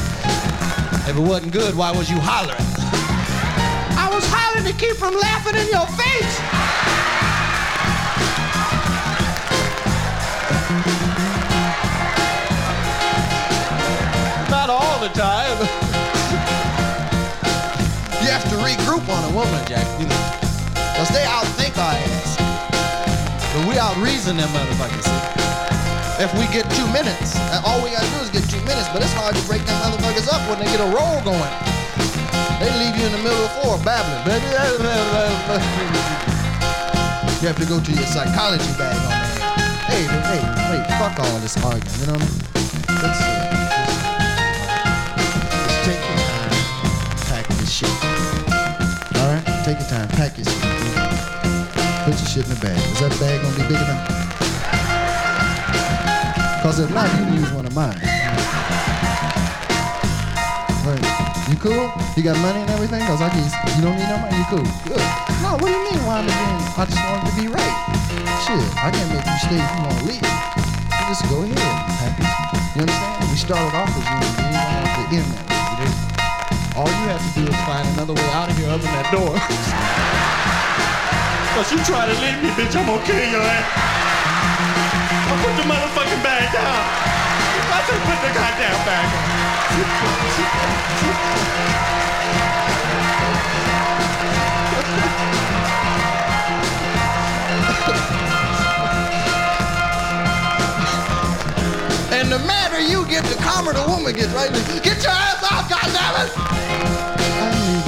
If 1.04 1.18
it 1.18 1.28
wasn't 1.28 1.52
good, 1.52 1.76
why 1.76 1.92
was 1.92 2.10
you 2.10 2.16
hollering? 2.18 2.56
I 4.00 4.08
was 4.08 4.24
hollering 4.32 4.72
to 4.72 4.80
keep 4.80 4.96
from 4.96 5.20
laughing 5.20 5.60
in 5.60 5.68
your 5.68 5.84
face. 6.00 6.36
Not 14.50 14.70
all 14.70 15.00
the 15.04 15.12
time. 15.12 15.60
you 18.24 18.32
have 18.32 18.48
to 18.48 18.56
regroup 18.64 19.04
on 19.12 19.30
a 19.30 19.36
woman, 19.36 19.68
Jack. 19.68 19.84
You 20.00 20.08
know, 20.08 20.47
cause 20.98 21.14
they 21.14 21.24
outthink 21.30 21.78
our 21.78 21.94
ass. 21.94 22.36
But 23.54 23.70
we 23.70 23.78
outreason 23.78 24.36
them 24.42 24.50
motherfuckers. 24.50 25.06
If 26.18 26.34
we 26.34 26.50
get 26.50 26.66
two 26.74 26.90
minutes, 26.90 27.38
all 27.62 27.86
we 27.86 27.94
gotta 27.94 28.10
do 28.18 28.26
is 28.26 28.34
get 28.34 28.50
two 28.50 28.62
minutes. 28.66 28.90
But 28.90 29.06
it's 29.06 29.14
hard 29.14 29.38
to 29.38 29.44
break 29.46 29.62
them 29.70 29.78
motherfuckers 29.86 30.26
up 30.34 30.42
when 30.50 30.58
they 30.58 30.66
get 30.66 30.82
a 30.82 30.90
roll 30.90 31.22
going. 31.22 31.54
They 32.58 32.74
leave 32.82 32.98
you 32.98 33.06
in 33.06 33.14
the 33.14 33.22
middle 33.22 33.38
of 33.38 33.46
the 33.46 33.56
floor 33.62 33.78
babbling. 33.86 34.26
Baby. 34.26 34.50
You 37.38 37.48
have 37.48 37.60
to 37.62 37.70
go 37.70 37.80
to 37.80 37.92
your 37.92 38.10
psychology 38.10 38.74
bag 38.82 38.98
on 38.98 39.14
that. 39.14 39.86
Hey, 39.86 40.02
hey, 40.10 40.42
wait, 40.74 40.84
fuck 40.98 41.20
all 41.20 41.38
this 41.38 41.56
arguing. 41.64 42.00
You 42.02 42.08
know? 42.08 42.20
Let's 42.98 43.20
see. 43.20 43.37
Shit 52.38 52.54
in 52.54 52.62
bag. 52.62 52.78
Is 52.94 53.02
that 53.02 53.10
bag 53.18 53.42
gonna 53.42 53.58
be 53.58 53.66
big 53.66 53.82
enough? 53.82 54.06
Cause 56.62 56.78
if 56.78 56.90
not, 56.94 57.10
you 57.18 57.26
can 57.26 57.34
use 57.34 57.52
one 57.52 57.66
of 57.66 57.74
mine. 57.74 57.98
You 61.50 61.56
cool? 61.58 61.90
You 62.14 62.22
got 62.22 62.38
money 62.44 62.62
and 62.62 62.70
everything? 62.70 63.02
Cause 63.08 63.22
I 63.24 63.30
guess 63.34 63.56
you 63.74 63.82
don't 63.82 63.98
need 63.98 64.06
no 64.06 64.22
money. 64.22 64.38
You 64.38 64.46
cool? 64.54 64.68
Good. 64.86 65.02
No, 65.42 65.58
what 65.58 65.66
do 65.66 65.74
you 65.74 65.82
mean? 65.90 66.02
Why 66.06 66.22
am 66.22 66.30
I 66.30 66.36
doing? 66.38 66.62
I 66.78 66.84
just 66.86 67.02
want 67.08 67.26
to 67.26 67.34
be 67.40 67.48
right. 67.50 67.76
Shit, 68.46 68.62
I 68.86 68.94
can't 68.94 69.10
make 69.10 69.26
you 69.26 69.40
stay 69.42 69.58
if 69.58 69.72
you 69.74 69.82
want 69.82 69.98
to 69.98 70.06
leave. 70.06 70.28
You 70.94 71.04
just 71.10 71.24
go 71.32 71.42
ahead. 71.42 71.58
Happy. 71.58 72.22
You 72.78 72.86
understand? 72.86 73.32
We 73.32 73.38
started 73.40 73.74
off 73.74 73.90
as 73.90 74.06
human 74.06 74.30
beings. 74.38 74.62
I 74.62 74.78
want 74.78 74.94
to 74.94 75.16
end 75.16 75.30
that. 75.34 75.48
You? 75.82 75.90
All 76.78 76.86
you 76.86 77.06
have 77.10 77.24
to 77.24 77.32
do 77.34 77.44
is 77.50 77.58
find 77.66 77.88
another 77.98 78.14
way 78.14 78.30
out 78.38 78.52
of 78.52 78.58
here 78.58 78.70
other 78.70 78.84
than 78.84 78.94
that 78.94 79.10
door. 79.10 79.34
Cause 81.58 81.72
you 81.72 81.82
try 81.86 82.06
to 82.06 82.14
leave 82.22 82.38
me, 82.44 82.50
bitch, 82.54 82.78
I'm 82.78 82.86
gonna 82.86 83.04
kill 83.04 83.18
your 83.18 83.42
ass. 83.42 83.66
I'll 85.26 85.42
put 85.42 85.58
the 85.58 85.66
motherfucking 85.66 86.22
bag 86.22 86.54
down. 86.54 86.86
I 87.74 87.82
said 87.82 87.98
put 88.06 88.22
the 88.22 88.30
goddamn 88.38 88.78
bag 88.86 89.10
And 102.14 102.32
the 102.32 102.38
madder 102.46 102.82
you 102.82 103.04
get, 103.08 103.24
the 103.24 103.34
calmer 103.42 103.74
the 103.74 103.82
woman 103.88 104.14
gets, 104.14 104.32
right? 104.34 104.54
Get 104.84 105.02
your 105.02 105.12
ass 105.12 105.44
out, 105.52 105.68
goddammit! 105.68 106.30
I 106.38 107.87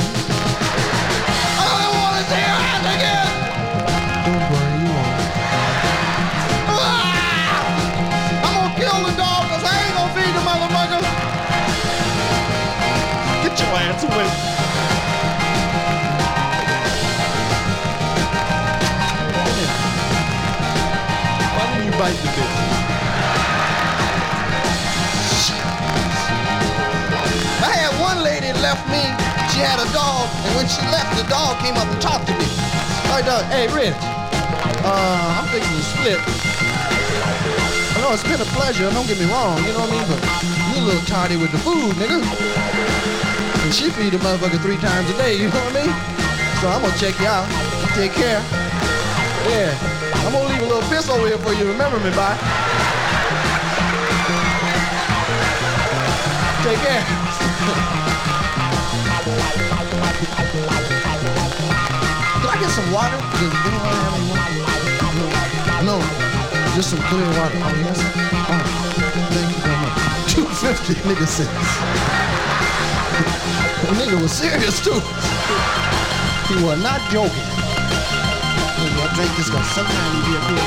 Why 14.08 14.24
don't 21.68 21.84
you 21.84 21.92
bite 22.00 22.16
the 22.16 22.32
bitch? 22.32 22.56
I 27.60 27.76
had 27.76 27.92
one 28.00 28.24
lady 28.24 28.54
left 28.64 28.88
me. 28.88 29.04
She 29.52 29.60
had 29.60 29.80
a 29.84 29.92
dog, 29.92 30.30
and 30.48 30.56
when 30.56 30.68
she 30.70 30.82
left, 30.88 31.18
the 31.18 31.28
dog 31.28 31.60
came 31.60 31.76
up 31.76 31.88
and 31.92 32.02
talked 32.02 32.28
to 32.28 32.34
me. 32.40 32.46
Right, 33.10 33.26
dog. 33.26 33.44
Hey, 33.52 33.68
Rich. 33.68 34.00
Uh, 34.80 35.42
I'm 35.44 35.48
thinking 35.52 35.76
you 35.76 35.84
split. 35.84 36.20
I 37.98 38.02
know 38.02 38.14
it's 38.14 38.24
been 38.24 38.40
a 38.40 38.46
pleasure. 38.56 38.90
Don't 38.92 39.08
get 39.08 39.20
me 39.20 39.26
wrong. 39.26 39.58
You 39.66 39.74
know 39.74 39.82
what 39.82 39.92
I 39.92 40.00
mean? 40.00 40.08
But 40.08 40.24
you 40.78 40.84
a 40.84 40.88
little 40.88 41.06
tardy 41.06 41.36
with 41.36 41.52
the 41.52 41.58
food, 41.60 41.96
nigga. 41.96 43.29
And 43.70 43.76
she 43.78 43.92
feed 43.92 44.16
a 44.16 44.18
motherfucker 44.26 44.60
three 44.64 44.78
times 44.78 45.08
a 45.12 45.18
day. 45.22 45.38
You 45.38 45.46
know 45.46 45.62
what 45.62 45.78
I 45.78 45.86
mean? 45.86 45.94
So 46.58 46.74
I'm 46.74 46.82
gonna 46.82 46.98
check 46.98 47.14
you 47.22 47.28
out. 47.30 47.46
Take 47.94 48.14
care. 48.18 48.42
Yeah. 49.46 49.78
I'm 50.26 50.34
gonna 50.34 50.50
leave 50.50 50.58
a 50.58 50.66
little 50.66 50.82
piss 50.90 51.08
over 51.08 51.28
here 51.28 51.38
for 51.38 51.54
you. 51.54 51.70
Remember 51.70 52.02
me 52.02 52.10
by. 52.18 52.34
Take 56.66 56.82
care. 56.82 57.06
Can 62.42 62.50
I 62.50 62.58
get 62.58 62.74
some 62.74 62.90
water? 62.90 63.22
Does 63.38 63.54
anyone 63.70 63.94
have 64.02 64.18
any 64.18 64.34
water? 64.34 64.66
No, 65.86 66.02
just 66.74 66.90
some 66.90 67.06
clear 67.06 67.22
water. 67.38 67.54
Oh, 67.62 67.70
yes? 67.86 68.02
Oh, 68.50 68.66
thank 69.30 69.46
you 69.54 69.62
very 69.62 69.78
much. 69.78 70.34
250, 70.34 71.06
nigga 71.06 71.30
says. 71.30 72.39
The 73.90 73.96
nigga 74.06 74.22
was 74.22 74.32
serious, 74.32 74.84
too. 74.84 75.02
He 76.48 76.64
was 76.64 76.82
not 76.82 77.02
joking. 77.10 77.50
I 79.00 79.12
drink 79.16 79.32
this 79.38 79.50
because 79.50 79.66
sometimes 79.72 80.14
you 80.14 80.22
be 80.30 80.36
a 80.38 80.44
good 80.46 80.64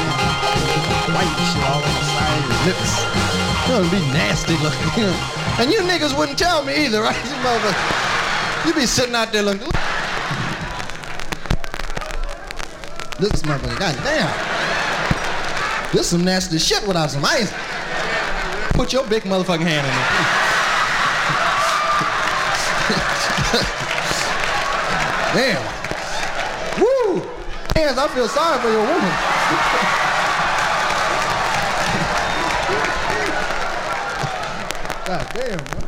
white 1.14 1.31
shit 1.53 1.62
all 1.68 1.79
on 1.79 1.95
the 1.95 2.05
side 2.11 2.39
of 2.39 2.45
your 2.51 2.62
lips. 2.66 2.93
You 3.66 3.73
know, 3.79 3.83
be 3.91 4.01
nasty 4.12 4.57
looking. 4.59 5.07
and 5.61 5.70
you 5.73 5.81
niggas 5.81 6.16
wouldn't 6.16 6.39
tell 6.39 6.64
me 6.64 6.87
either, 6.87 7.03
right? 7.03 7.16
You 7.25 7.37
motherfucker. 7.45 8.66
You 8.66 8.75
be 8.75 8.87
sitting 8.87 9.14
out 9.14 9.33
there 9.33 9.43
looking. 9.43 9.68
This 13.18 13.43
motherfucker, 13.43 13.79
goddamn. 13.79 14.33
This 15.93 16.09
some 16.09 16.25
nasty 16.25 16.59
shit 16.59 16.87
without 16.87 17.11
some 17.11 17.25
ice. 17.25 17.53
Put 18.73 18.93
your 18.93 19.07
big 19.07 19.23
motherfucking 19.25 19.61
hand 19.61 19.87
in 19.87 19.95
there. 19.95 20.41
Damn. 25.35 25.62
Woo! 26.78 27.22
Hands, 27.74 27.97
I 27.97 28.09
feel 28.09 28.28
sorry 28.28 28.61
for 28.61 28.68
your 28.68 28.83
woman. 28.83 29.01
God 35.07 35.26
damn, 35.35 35.64
bro. 35.64 35.82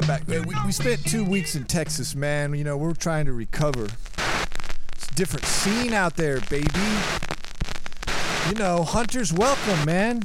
Got 0.00 0.06
back. 0.06 0.26
We, 0.26 0.54
we 0.64 0.72
spent 0.72 1.04
two 1.04 1.22
weeks 1.22 1.54
in 1.54 1.64
Texas, 1.64 2.14
man. 2.14 2.54
You 2.54 2.64
know, 2.64 2.78
we're 2.78 2.94
trying 2.94 3.26
to 3.26 3.34
recover. 3.34 3.88
It's 4.94 5.06
a 5.06 5.14
different 5.14 5.44
scene 5.44 5.92
out 5.92 6.16
there, 6.16 6.40
baby. 6.48 6.66
You 8.48 8.54
know, 8.54 8.84
hunters 8.84 9.34
welcome, 9.34 9.84
man. 9.84 10.22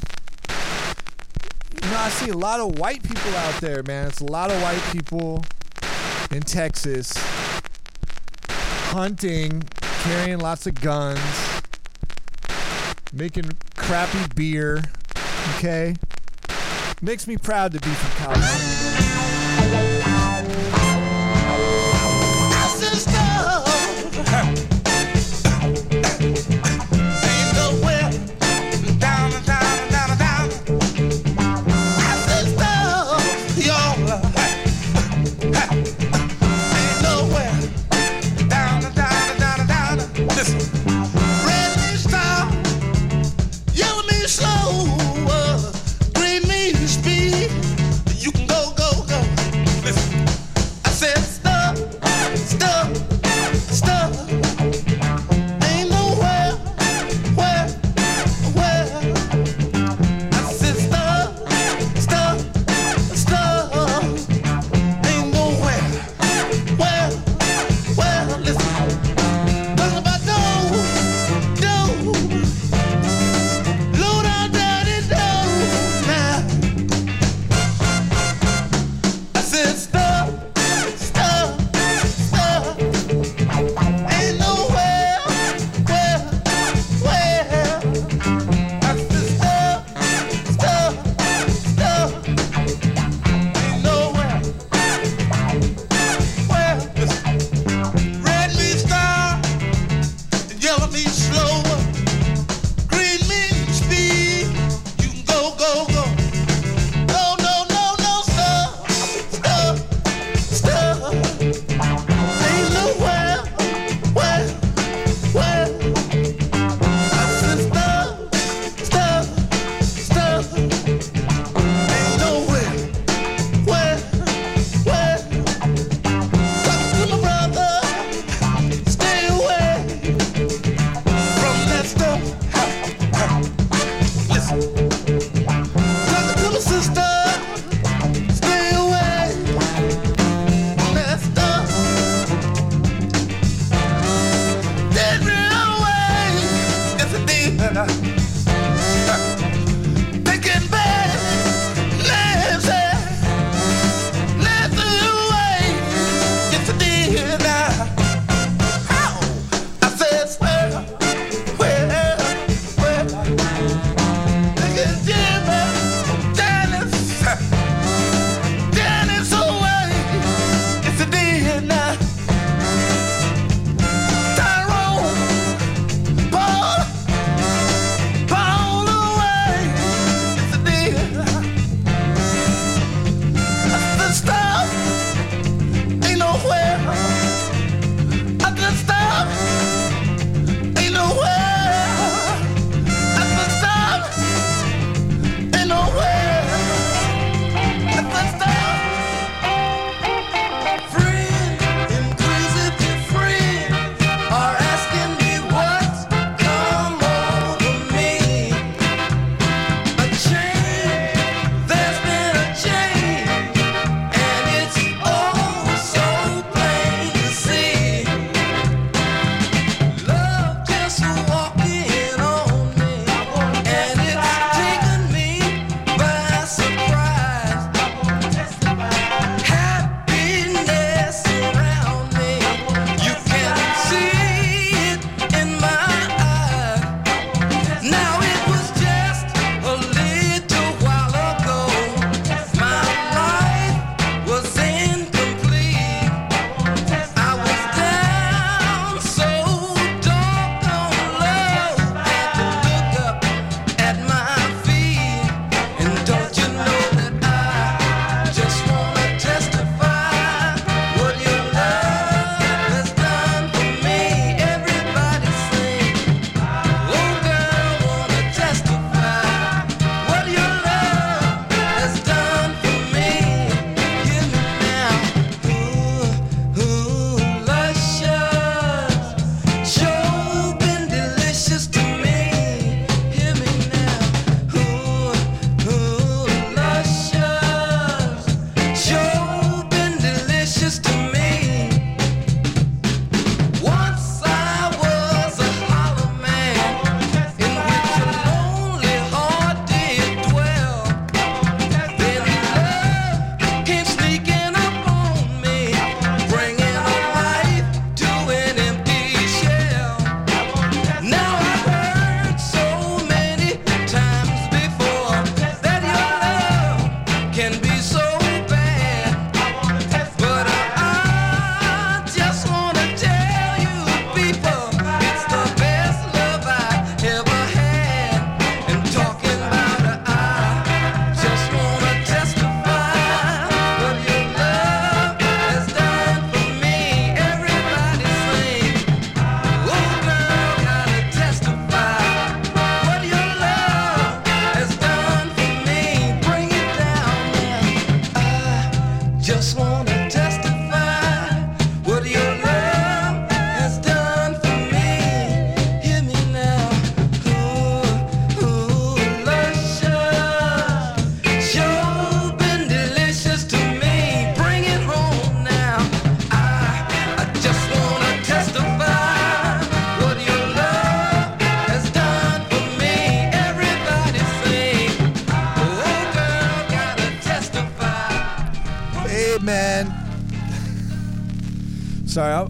You 1.73 1.89
know, 1.89 1.97
I 1.97 2.07
see 2.07 2.29
a 2.29 2.37
lot 2.37 2.61
of 2.61 2.79
white 2.79 3.03
people 3.03 3.35
out 3.35 3.59
there, 3.59 3.83
man. 3.83 4.07
It's 4.07 4.21
a 4.21 4.25
lot 4.25 4.51
of 4.51 4.61
white 4.61 4.81
people 4.93 5.43
in 6.31 6.43
Texas 6.43 7.11
hunting, 8.87 9.63
carrying 10.03 10.39
lots 10.39 10.65
of 10.65 10.75
guns, 10.75 11.19
making 13.11 13.51
crappy 13.75 14.33
beer. 14.33 14.81
Okay? 15.57 15.93
Makes 17.01 17.27
me 17.27 17.35
proud 17.35 17.73
to 17.73 17.81
be 17.81 17.89
from 17.89 18.11
California. 18.11 18.86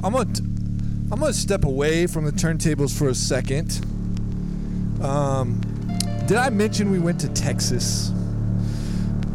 I'm 0.08 0.14
gonna 0.14 0.32
I'm 1.12 1.20
gonna 1.20 1.34
step 1.34 1.66
away 1.66 2.08
from 2.08 2.24
the 2.24 2.32
turntables 2.32 2.98
for 2.98 3.10
a 3.10 3.14
second. 3.14 3.86
Um, 5.02 5.60
did 6.28 6.38
I 6.38 6.50
mention 6.50 6.92
we 6.92 7.00
went 7.00 7.20
to 7.22 7.28
Texas? 7.28 8.14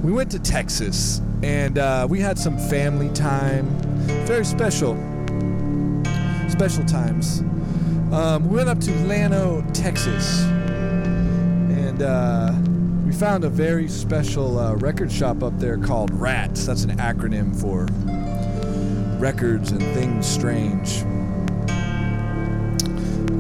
We 0.03 0.13
went 0.13 0.31
to 0.31 0.39
Texas 0.39 1.21
and 1.43 1.77
uh, 1.77 2.07
we 2.09 2.21
had 2.21 2.39
some 2.39 2.57
family 2.57 3.11
time. 3.11 3.67
Very 4.25 4.47
special. 4.47 4.95
Special 6.49 6.87
times. 6.87 7.41
Um, 8.11 8.49
we 8.49 8.57
went 8.57 8.71
up 8.71 8.81
to 8.81 8.93
Llano, 9.05 9.61
Texas, 9.75 10.41
and 10.41 12.03
uh, 12.03 12.51
we 13.05 13.13
found 13.13 13.45
a 13.45 13.51
very 13.51 13.89
special 13.89 14.59
uh, 14.59 14.75
record 14.77 15.13
shop 15.13 15.43
up 15.43 15.59
there 15.59 15.77
called 15.77 16.15
RATS. 16.15 16.65
That's 16.65 16.85
an 16.85 16.97
acronym 16.97 17.55
for 17.55 17.87
Records 19.23 19.71
and 19.71 19.81
Things 19.95 20.27
Strange. 20.27 21.05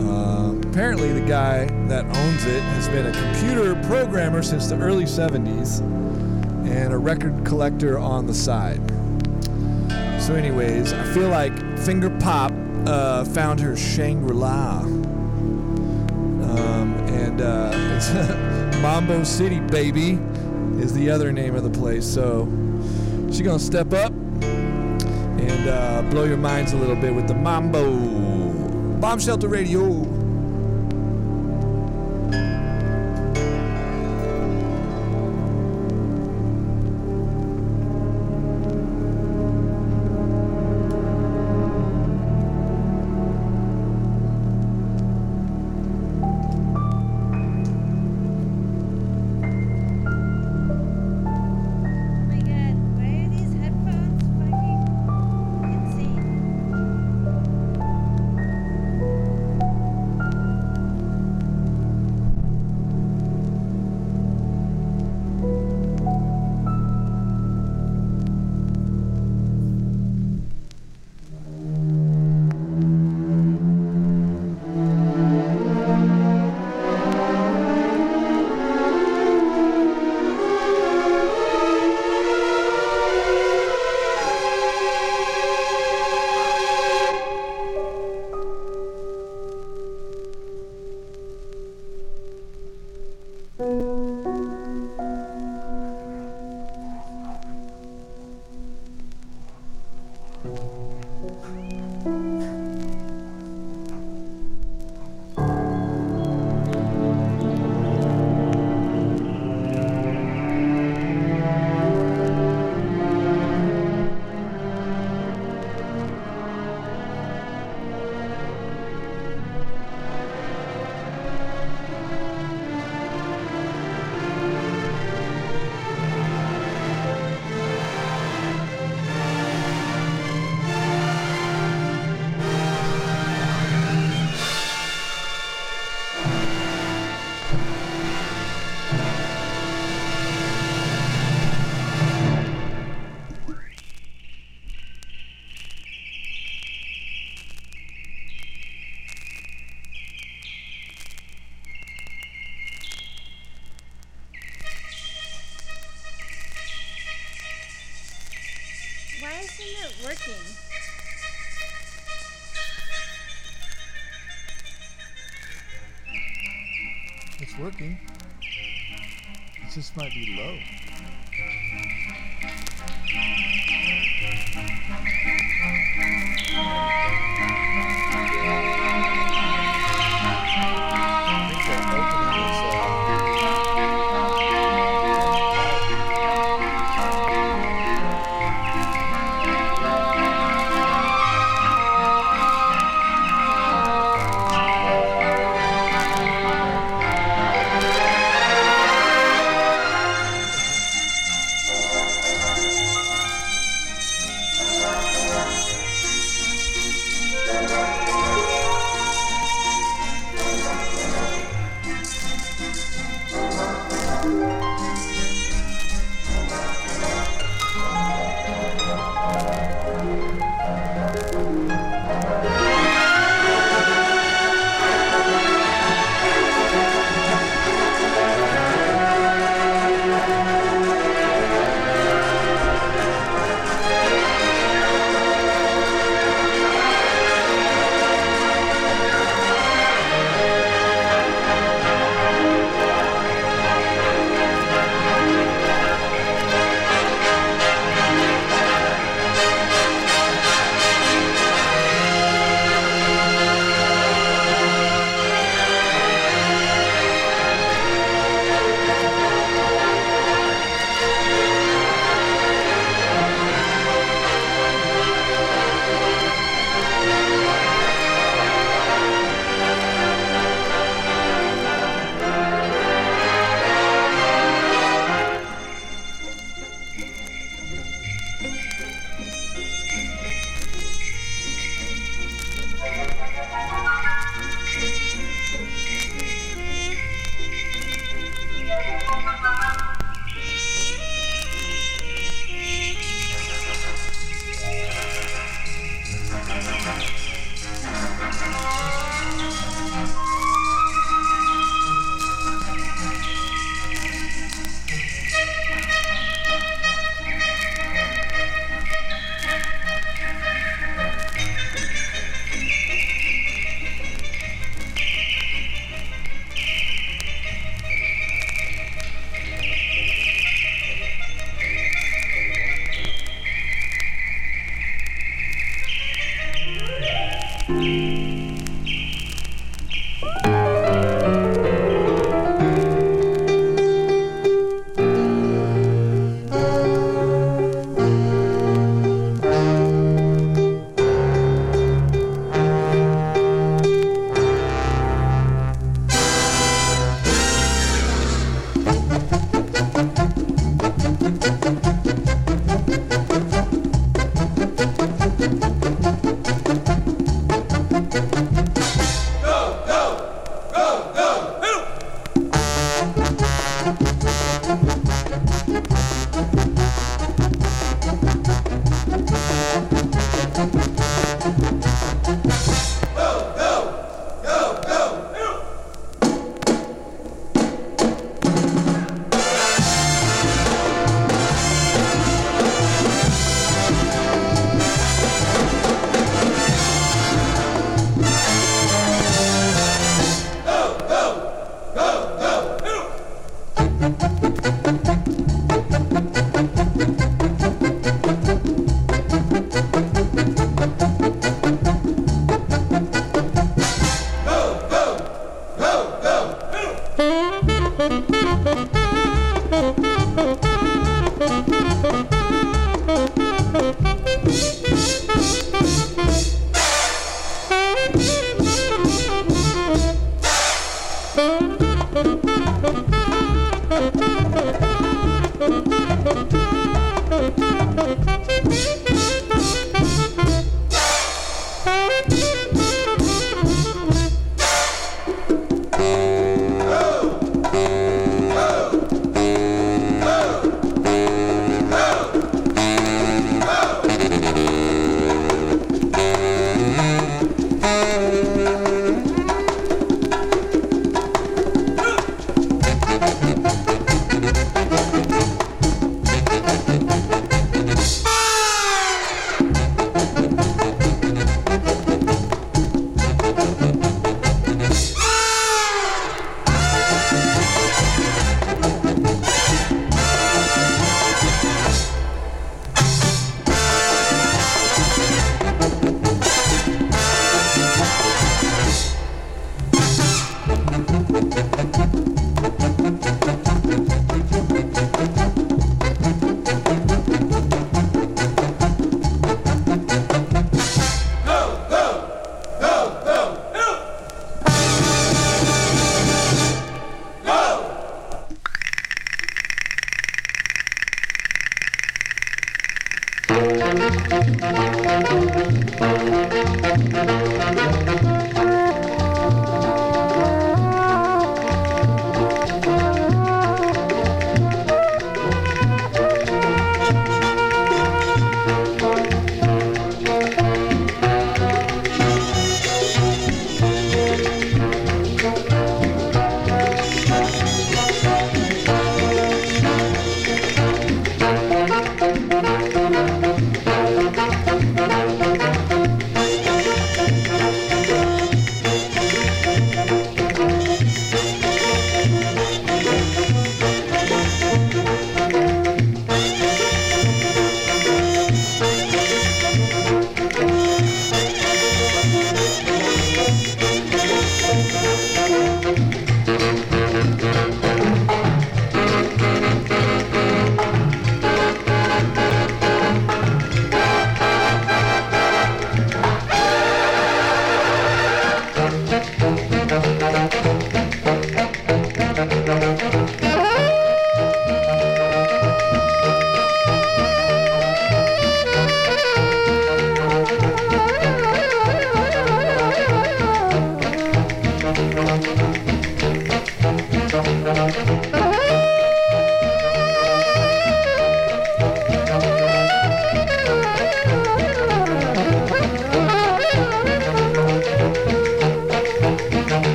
Uh, 0.00 0.54
apparently, 0.68 1.12
the 1.12 1.26
guy 1.26 1.64
that 1.88 2.04
owns 2.04 2.44
it 2.44 2.62
has 2.62 2.86
been 2.86 3.06
a 3.06 3.10
computer 3.10 3.74
programmer 3.88 4.44
since 4.44 4.68
the 4.68 4.76
early 4.76 5.06
70s 5.06 5.80
and 6.70 6.92
a 6.92 6.96
record 6.96 7.44
collector 7.44 7.98
on 7.98 8.28
the 8.28 8.32
side. 8.32 8.80
So, 10.22 10.36
anyways, 10.36 10.92
I 10.92 11.02
feel 11.12 11.30
like 11.30 11.52
Finger 11.80 12.16
Pop 12.20 12.52
uh, 12.86 13.24
found 13.24 13.58
her 13.58 13.74
Shangri 13.74 14.36
La. 14.36 14.82
Um, 14.82 16.94
and 17.08 17.40
uh, 17.40 17.72
it's 17.74 18.12
Mambo 18.82 19.24
City, 19.24 19.58
baby, 19.58 20.20
is 20.80 20.94
the 20.94 21.10
other 21.10 21.32
name 21.32 21.56
of 21.56 21.64
the 21.64 21.76
place. 21.76 22.06
So, 22.06 22.46
she's 23.32 23.42
gonna 23.42 23.58
step 23.58 23.92
up 23.92 24.12
and 25.62 25.70
uh, 25.70 26.02
blow 26.10 26.24
your 26.24 26.36
minds 26.36 26.72
a 26.72 26.76
little 26.76 26.96
bit 26.96 27.14
with 27.14 27.28
the 27.28 27.34
Mambo. 27.34 28.98
Bomb 28.98 29.18
Shelter 29.18 29.48
Radio. 29.48 30.21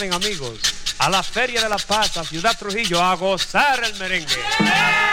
Amigos, 0.00 0.60
a 0.98 1.10
la 1.10 1.24
Feria 1.24 1.60
de 1.60 1.68
la 1.68 1.76
Paz, 1.76 2.16
a 2.18 2.24
Ciudad 2.24 2.56
Trujillo, 2.56 3.02
a 3.02 3.16
gozar 3.16 3.82
el 3.82 3.94
merengue. 3.96 5.07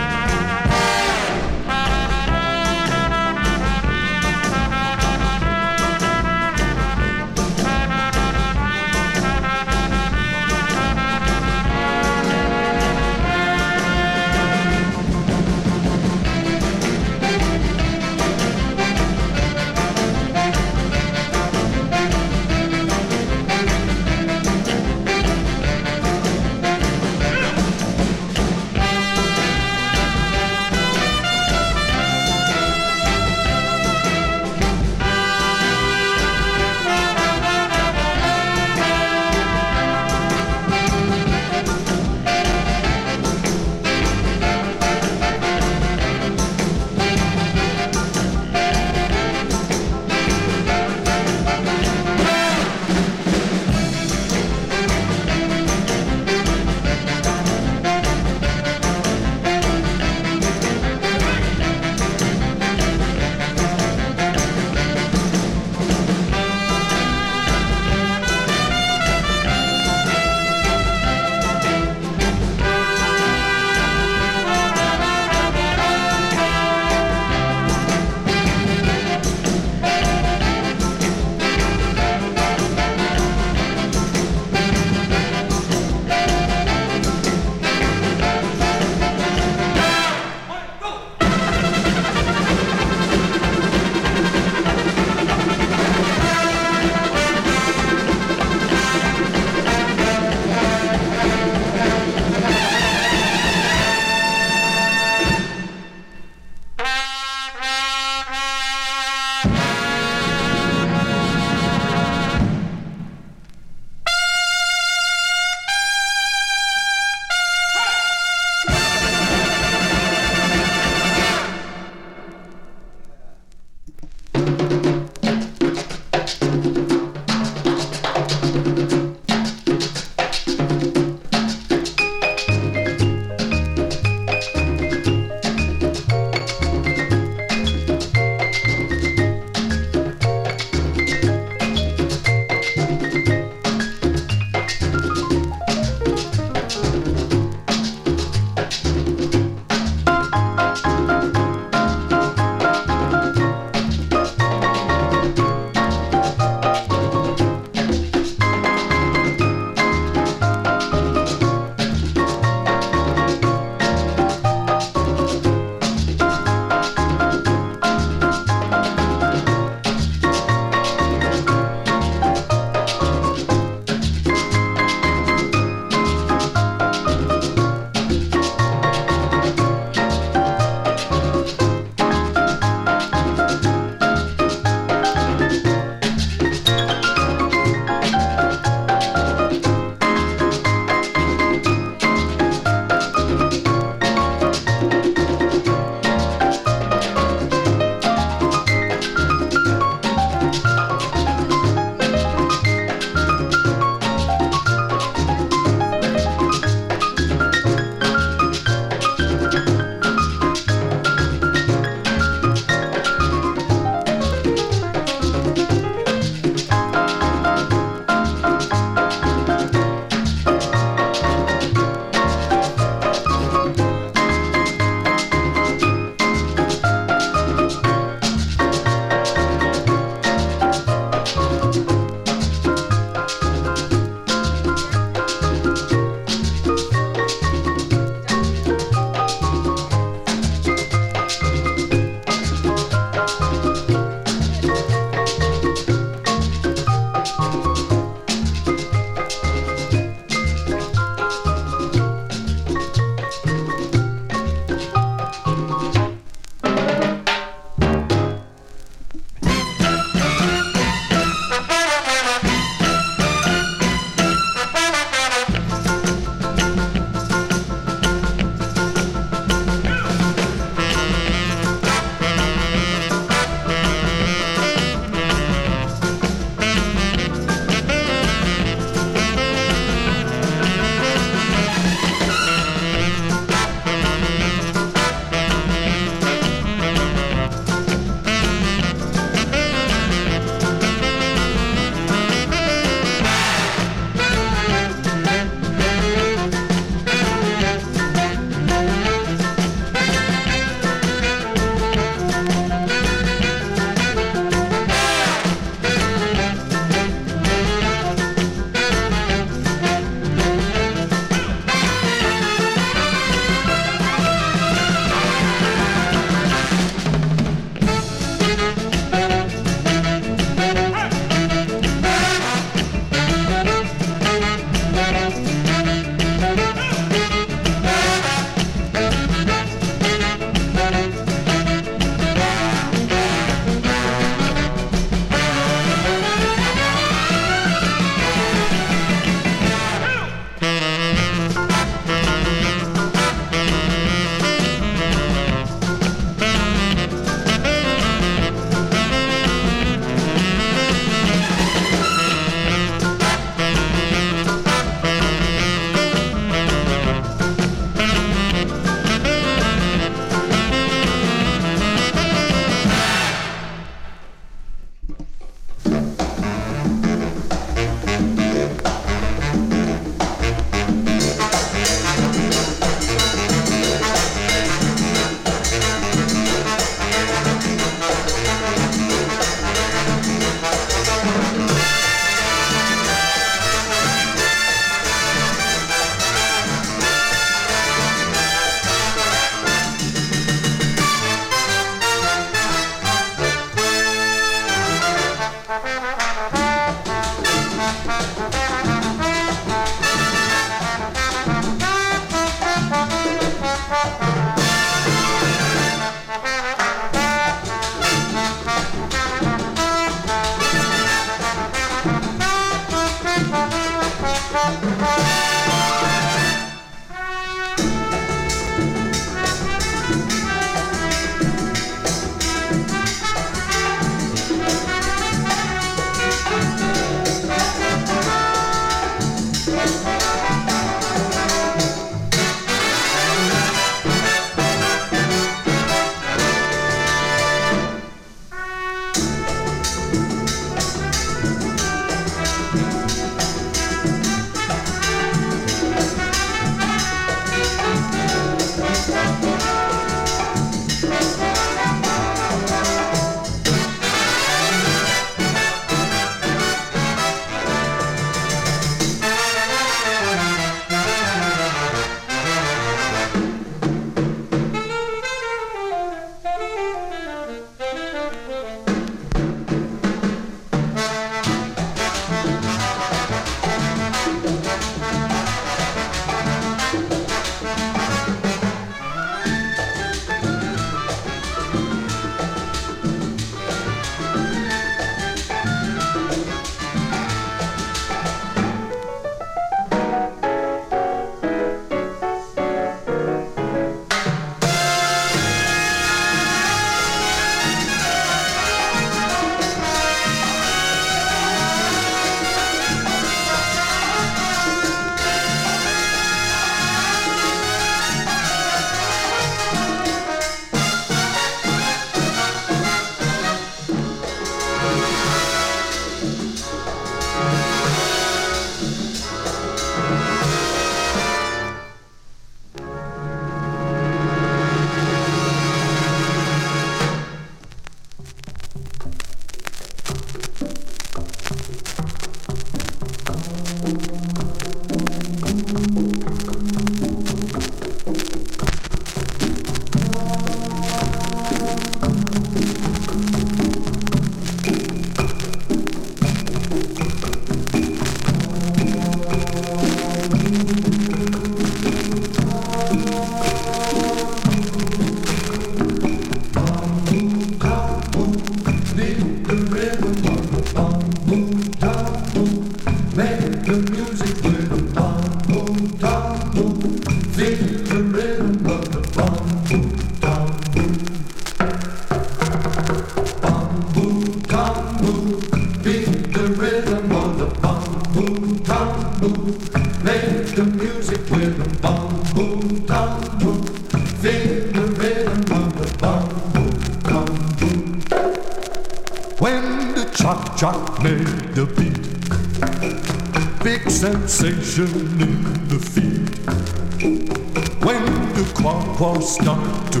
Quack 599.21 599.91
to 599.91 600.00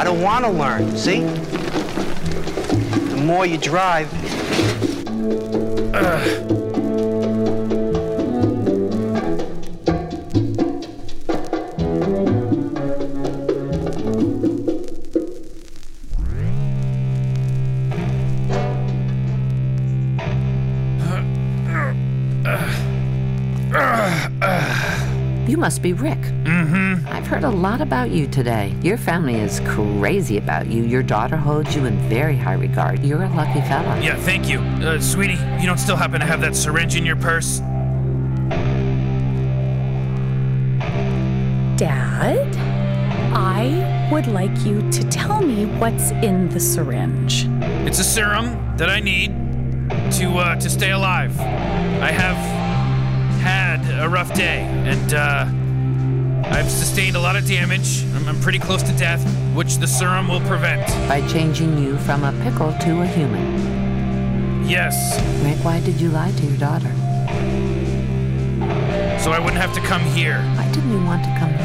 I 0.00 0.02
don't 0.02 0.22
want 0.22 0.46
to 0.46 0.50
learn. 0.50 0.96
See? 0.96 1.20
The 3.10 3.22
more 3.22 3.44
you 3.44 3.58
drive. 3.58 4.10
You 25.46 25.58
must 25.58 25.82
be 25.82 25.92
Rick. 25.92 26.19
Heard 27.40 27.54
a 27.54 27.56
lot 27.56 27.80
about 27.80 28.10
you 28.10 28.26
today. 28.26 28.76
Your 28.82 28.98
family 28.98 29.36
is 29.36 29.60
crazy 29.60 30.36
about 30.36 30.66
you. 30.66 30.82
Your 30.82 31.02
daughter 31.02 31.38
holds 31.38 31.74
you 31.74 31.86
in 31.86 31.96
very 32.06 32.36
high 32.36 32.52
regard. 32.52 33.02
You're 33.02 33.22
a 33.22 33.30
lucky 33.30 33.62
fella. 33.62 33.98
Yeah, 34.02 34.16
thank 34.16 34.46
you. 34.46 34.58
Uh, 34.58 35.00
sweetie, 35.00 35.38
you 35.58 35.64
don't 35.64 35.78
still 35.78 35.96
happen 35.96 36.20
to 36.20 36.26
have 36.26 36.42
that 36.42 36.54
syringe 36.54 36.96
in 36.96 37.06
your 37.06 37.16
purse? 37.16 37.60
Dad, 41.78 42.54
I 43.34 44.10
would 44.12 44.26
like 44.26 44.54
you 44.66 44.82
to 44.90 45.02
tell 45.08 45.40
me 45.40 45.64
what's 45.78 46.10
in 46.10 46.50
the 46.50 46.60
syringe. 46.60 47.46
It's 47.88 48.00
a 48.00 48.04
serum 48.04 48.76
that 48.76 48.90
I 48.90 49.00
need 49.00 49.30
to 50.18 50.30
uh, 50.36 50.56
to 50.56 50.68
stay 50.68 50.90
alive. 50.90 51.40
I 51.40 52.10
have 52.10 52.36
had 53.40 53.80
a 53.98 54.10
rough 54.10 54.34
day, 54.34 54.60
and 54.84 55.14
uh, 55.14 55.46
I've 56.50 56.70
sustained 56.70 57.16
a 57.16 57.20
lot 57.20 57.36
of 57.36 57.46
damage. 57.46 58.04
I'm, 58.14 58.28
I'm 58.28 58.40
pretty 58.40 58.58
close 58.58 58.82
to 58.82 58.92
death, 58.92 59.24
which 59.54 59.76
the 59.76 59.86
serum 59.86 60.28
will 60.28 60.40
prevent. 60.42 60.86
By 61.08 61.26
changing 61.28 61.78
you 61.78 61.98
from 61.98 62.24
a 62.24 62.32
pickle 62.42 62.72
to 62.72 63.02
a 63.02 63.06
human. 63.06 64.68
Yes, 64.68 64.94
Rick, 65.44 65.64
why 65.64 65.80
did 65.80 66.00
you 66.00 66.10
lie 66.10 66.32
to 66.32 66.46
your 66.46 66.58
daughter? 66.58 66.92
so 69.20 69.32
I 69.32 69.38
wouldn't 69.38 69.60
have 69.60 69.74
to 69.74 69.80
come 69.82 70.02
here. 70.02 70.40
Why 70.56 70.66
didn't 70.72 70.90
you 70.90 71.04
want 71.04 71.22
to 71.24 71.36
come 71.38 71.50
here? 71.52 71.59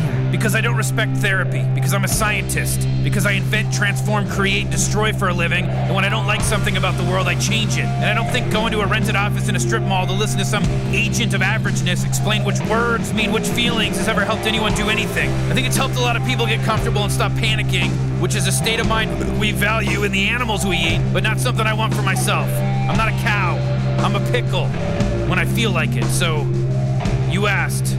Because 0.46 0.56
I 0.56 0.62
don't 0.62 0.78
respect 0.78 1.18
therapy. 1.18 1.64
Because 1.74 1.92
I'm 1.96 2.04
a 2.04 2.08
scientist. 2.08 2.88
Because 3.04 3.26
I 3.26 3.32
invent, 3.32 3.74
transform, 3.74 4.30
create, 4.30 4.70
destroy 4.70 5.12
for 5.12 5.30
a 5.30 5.34
living. 5.34 5.66
And 5.66 5.96
when 5.96 6.06
I 6.06 6.10
don't 6.10 6.28
like 6.28 6.42
something 6.42 6.78
about 6.78 6.96
the 7.00 7.04
world, 7.10 7.28
I 7.28 7.34
change 7.34 7.80
it. 7.80 7.86
And 7.86 8.06
I 8.06 8.14
don't 8.14 8.32
think 8.32 8.52
going 8.54 8.72
to 8.74 8.82
a 8.82 8.86
rented 8.86 9.16
office 9.16 9.50
in 9.50 9.56
a 9.56 9.60
strip 9.60 9.82
mall 9.82 10.06
to 10.06 10.14
listen 10.14 10.38
to 10.38 10.46
some 10.46 10.64
agent 10.94 11.34
of 11.34 11.42
averageness 11.42 12.06
explain 12.06 12.44
which 12.44 12.60
words 12.70 13.12
mean 13.12 13.32
which 13.32 13.48
feelings 13.48 13.98
has 13.98 14.08
ever 14.08 14.24
helped 14.24 14.44
anyone 14.44 14.76
do 14.76 14.88
anything. 14.88 15.32
I 15.50 15.56
think 15.56 15.66
it's 15.66 15.78
helped 15.78 15.96
a 15.96 16.00
lot 16.00 16.16
of 16.16 16.24
people 16.26 16.46
get 16.46 16.64
comfortable 16.64 17.02
and 17.02 17.12
stop 17.12 17.32
panicking, 17.32 17.90
which 18.22 18.36
is 18.36 18.46
a 18.46 18.52
state 18.52 18.80
of 18.80 18.88
mind 18.88 19.40
we 19.40 19.52
value 19.52 20.04
in 20.04 20.12
the 20.12 20.28
animals 20.28 20.64
we 20.64 20.78
eat, 20.78 21.02
but 21.12 21.24
not 21.24 21.40
something 21.40 21.66
I 21.66 21.74
want 21.74 21.96
for 21.96 22.04
myself. 22.04 22.48
I'm 22.88 22.98
not 22.98 23.10
a 23.10 23.18
cow. 23.24 23.58
I'm 23.98 24.16
a 24.16 24.32
pickle 24.32 24.68
when 25.28 25.40
I 25.40 25.46
feel 25.46 25.72
like 25.72 25.96
it. 25.96 26.06
So, 26.06 26.44
you 27.32 27.48
asked. 27.48 27.98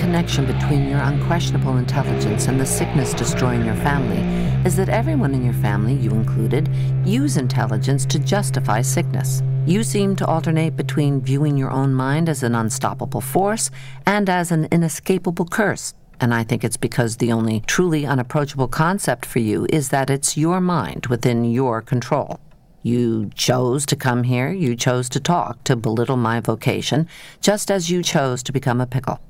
Connection 0.00 0.46
between 0.46 0.88
your 0.88 0.98
unquestionable 0.98 1.76
intelligence 1.76 2.48
and 2.48 2.58
the 2.58 2.64
sickness 2.64 3.12
destroying 3.12 3.66
your 3.66 3.74
family 3.76 4.20
is 4.64 4.74
that 4.74 4.88
everyone 4.88 5.34
in 5.34 5.44
your 5.44 5.54
family, 5.54 5.92
you 5.92 6.10
included, 6.12 6.68
use 7.04 7.36
intelligence 7.36 8.06
to 8.06 8.18
justify 8.18 8.80
sickness. 8.80 9.42
You 9.66 9.82
seem 9.82 10.16
to 10.16 10.26
alternate 10.26 10.74
between 10.74 11.20
viewing 11.20 11.58
your 11.58 11.70
own 11.70 11.92
mind 11.92 12.30
as 12.30 12.42
an 12.42 12.54
unstoppable 12.54 13.20
force 13.20 13.70
and 14.06 14.30
as 14.30 14.50
an 14.50 14.68
inescapable 14.72 15.44
curse. 15.44 15.92
And 16.18 16.32
I 16.32 16.44
think 16.44 16.64
it's 16.64 16.78
because 16.78 17.18
the 17.18 17.32
only 17.32 17.60
truly 17.66 18.06
unapproachable 18.06 18.68
concept 18.68 19.26
for 19.26 19.38
you 19.38 19.66
is 19.68 19.90
that 19.90 20.08
it's 20.08 20.36
your 20.36 20.62
mind 20.62 21.06
within 21.06 21.44
your 21.44 21.82
control. 21.82 22.40
You 22.82 23.30
chose 23.34 23.84
to 23.86 23.96
come 23.96 24.22
here, 24.22 24.50
you 24.50 24.76
chose 24.76 25.10
to 25.10 25.20
talk, 25.20 25.62
to 25.64 25.76
belittle 25.76 26.16
my 26.16 26.40
vocation, 26.40 27.06
just 27.42 27.70
as 27.70 27.90
you 27.90 28.02
chose 28.02 28.42
to 28.44 28.52
become 28.52 28.80
a 28.80 28.86
pickle. 28.86 29.20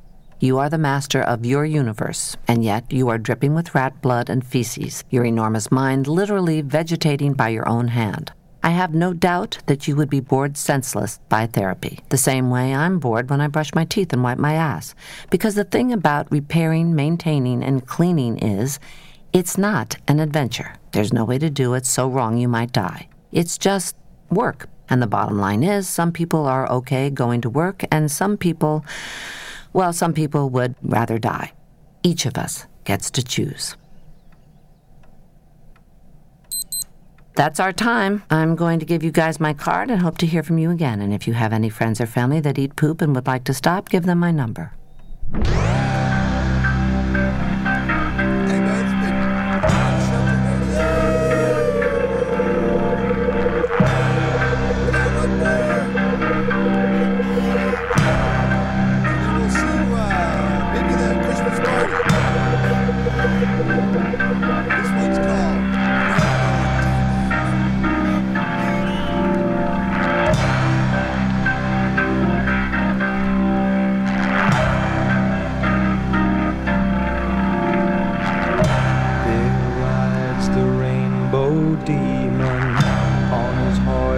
You 0.43 0.57
are 0.57 0.71
the 0.71 0.79
master 0.79 1.21
of 1.21 1.45
your 1.45 1.67
universe, 1.67 2.35
and 2.49 2.65
yet 2.65 2.91
you 2.91 3.11
are 3.11 3.19
dripping 3.19 3.53
with 3.53 3.75
rat 3.75 4.01
blood 4.01 4.31
and 4.31 4.43
feces, 4.43 5.05
your 5.11 5.27
enormous 5.27 5.71
mind 5.71 6.07
literally 6.07 6.63
vegetating 6.63 7.35
by 7.35 7.51
your 7.51 7.69
own 7.69 7.89
hand. 7.89 8.33
I 8.63 8.71
have 8.71 8.95
no 8.95 9.13
doubt 9.13 9.59
that 9.67 9.87
you 9.87 9.97
would 9.97 10.09
be 10.09 10.21
bored 10.21 10.57
senseless 10.57 11.21
by 11.29 11.47
therapy, 11.47 11.99
the 12.09 12.17
same 12.17 12.49
way 12.49 12.75
I'm 12.75 12.99
bored 12.99 13.29
when 13.29 13.43
I 13.43 13.49
brush 13.49 13.75
my 13.75 13.85
teeth 13.85 14.15
and 14.15 14.23
wipe 14.23 14.39
my 14.39 14.55
ass. 14.55 14.95
Because 15.29 15.57
the 15.57 15.65
thing 15.65 15.93
about 15.93 16.33
repairing, 16.33 16.95
maintaining, 16.95 17.63
and 17.63 17.87
cleaning 17.87 18.39
is, 18.39 18.81
it's 19.35 19.59
not 19.59 19.99
an 20.09 20.21
adventure. 20.21 20.75
There's 20.93 21.13
no 21.13 21.27
way 21.27 21.37
to 21.37 21.51
do 21.51 21.75
it 21.75 21.85
so 21.85 22.09
wrong 22.09 22.39
you 22.39 22.49
might 22.49 22.73
die. 22.73 23.11
It's 23.31 23.59
just 23.59 23.95
work. 24.31 24.71
And 24.89 25.03
the 25.03 25.07
bottom 25.07 25.39
line 25.39 25.63
is, 25.63 25.87
some 25.87 26.13
people 26.13 26.47
are 26.47 26.67
okay 26.71 27.11
going 27.11 27.43
to 27.43 27.51
work, 27.51 27.85
and 27.93 28.11
some 28.11 28.39
people, 28.39 28.87
well, 29.73 29.93
some 29.93 30.13
people 30.13 30.51
would 30.51 30.75
rather 30.83 31.19
die. 31.19 31.53
Each 32.03 32.27
of 32.27 32.37
us 32.37 32.67
gets 32.85 33.11
to 33.13 33.23
choose. 33.23 33.77
That's 37.37 37.61
our 37.61 37.73
time. 37.73 38.23
I'm 38.31 38.57
going 38.57 38.81
to 38.81 38.87
give 38.87 39.03
you 39.03 39.11
guys 39.11 39.41
my 39.41 39.55
card 39.55 39.91
and 39.91 40.03
hope 40.03 40.19
to 40.19 40.27
hear 40.27 40.43
from 40.43 40.59
you 40.59 40.71
again. 40.71 41.01
And 41.01 41.15
if 41.15 41.27
you 41.27 41.35
have 41.35 41.53
any 41.53 41.71
friends 41.71 42.01
or 42.01 42.07
family 42.07 42.41
that 42.41 42.59
eat 42.59 42.77
poop 42.77 43.01
and 43.01 43.15
would 43.15 43.27
like 43.27 43.45
to 43.45 43.55
stop, 43.55 43.89
give 43.89 44.05
them 44.05 44.19
my 44.19 44.31
number. 44.31 44.73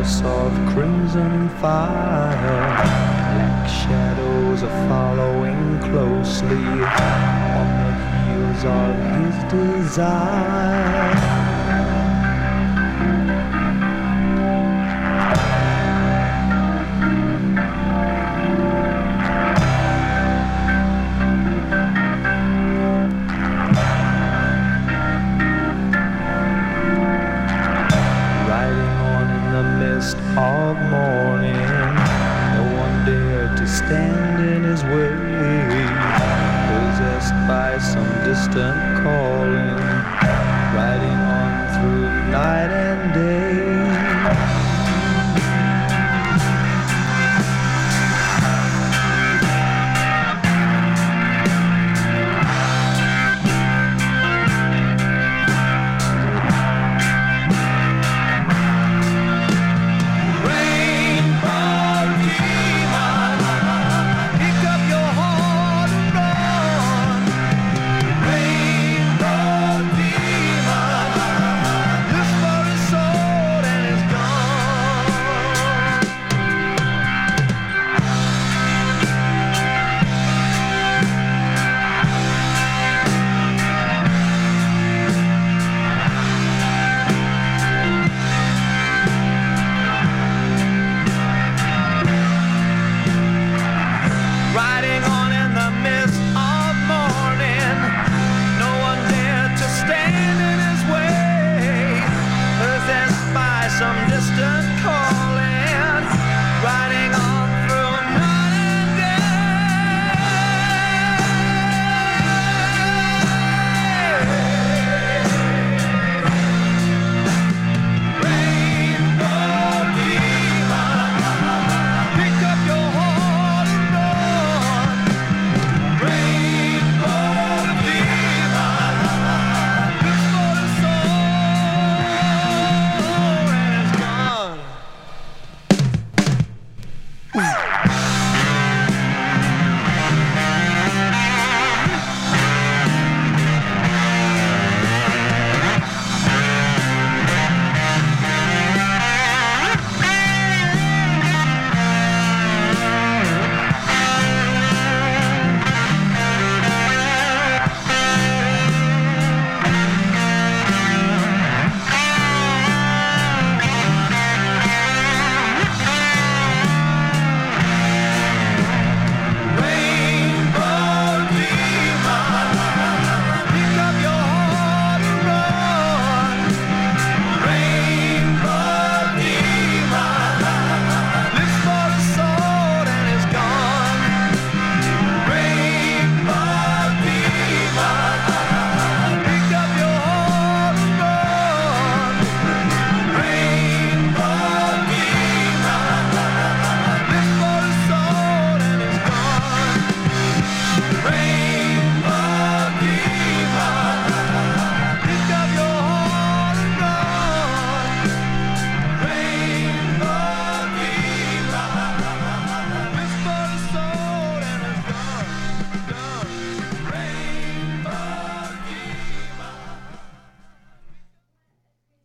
Of 0.03 0.53
crimson 0.75 1.49
fire. 1.61 2.35
Black 2.43 3.69
shadows 3.69 4.65
are 4.65 4.89
following 4.89 5.79
closely 5.79 6.49
on 6.51 7.69
the 7.85 7.93
heels 8.19 8.65
of 8.65 8.97
his 9.15 9.87
desire. 9.87 11.32
Of 30.37 30.79
morning. 30.91 31.53
No 32.55 32.65
one 32.81 33.05
dared 33.05 33.57
to 33.59 33.67
stand 33.67 34.43
in 34.43 34.65
his 34.65 34.83
way, 34.85 35.13
possessed 36.69 37.35
by 37.47 37.79
some 37.79 38.09
distant 38.25 39.03
calling, 39.03 39.77
riding 40.75 41.19
on 41.37 41.53
through 41.75 42.31
night. 42.31 42.82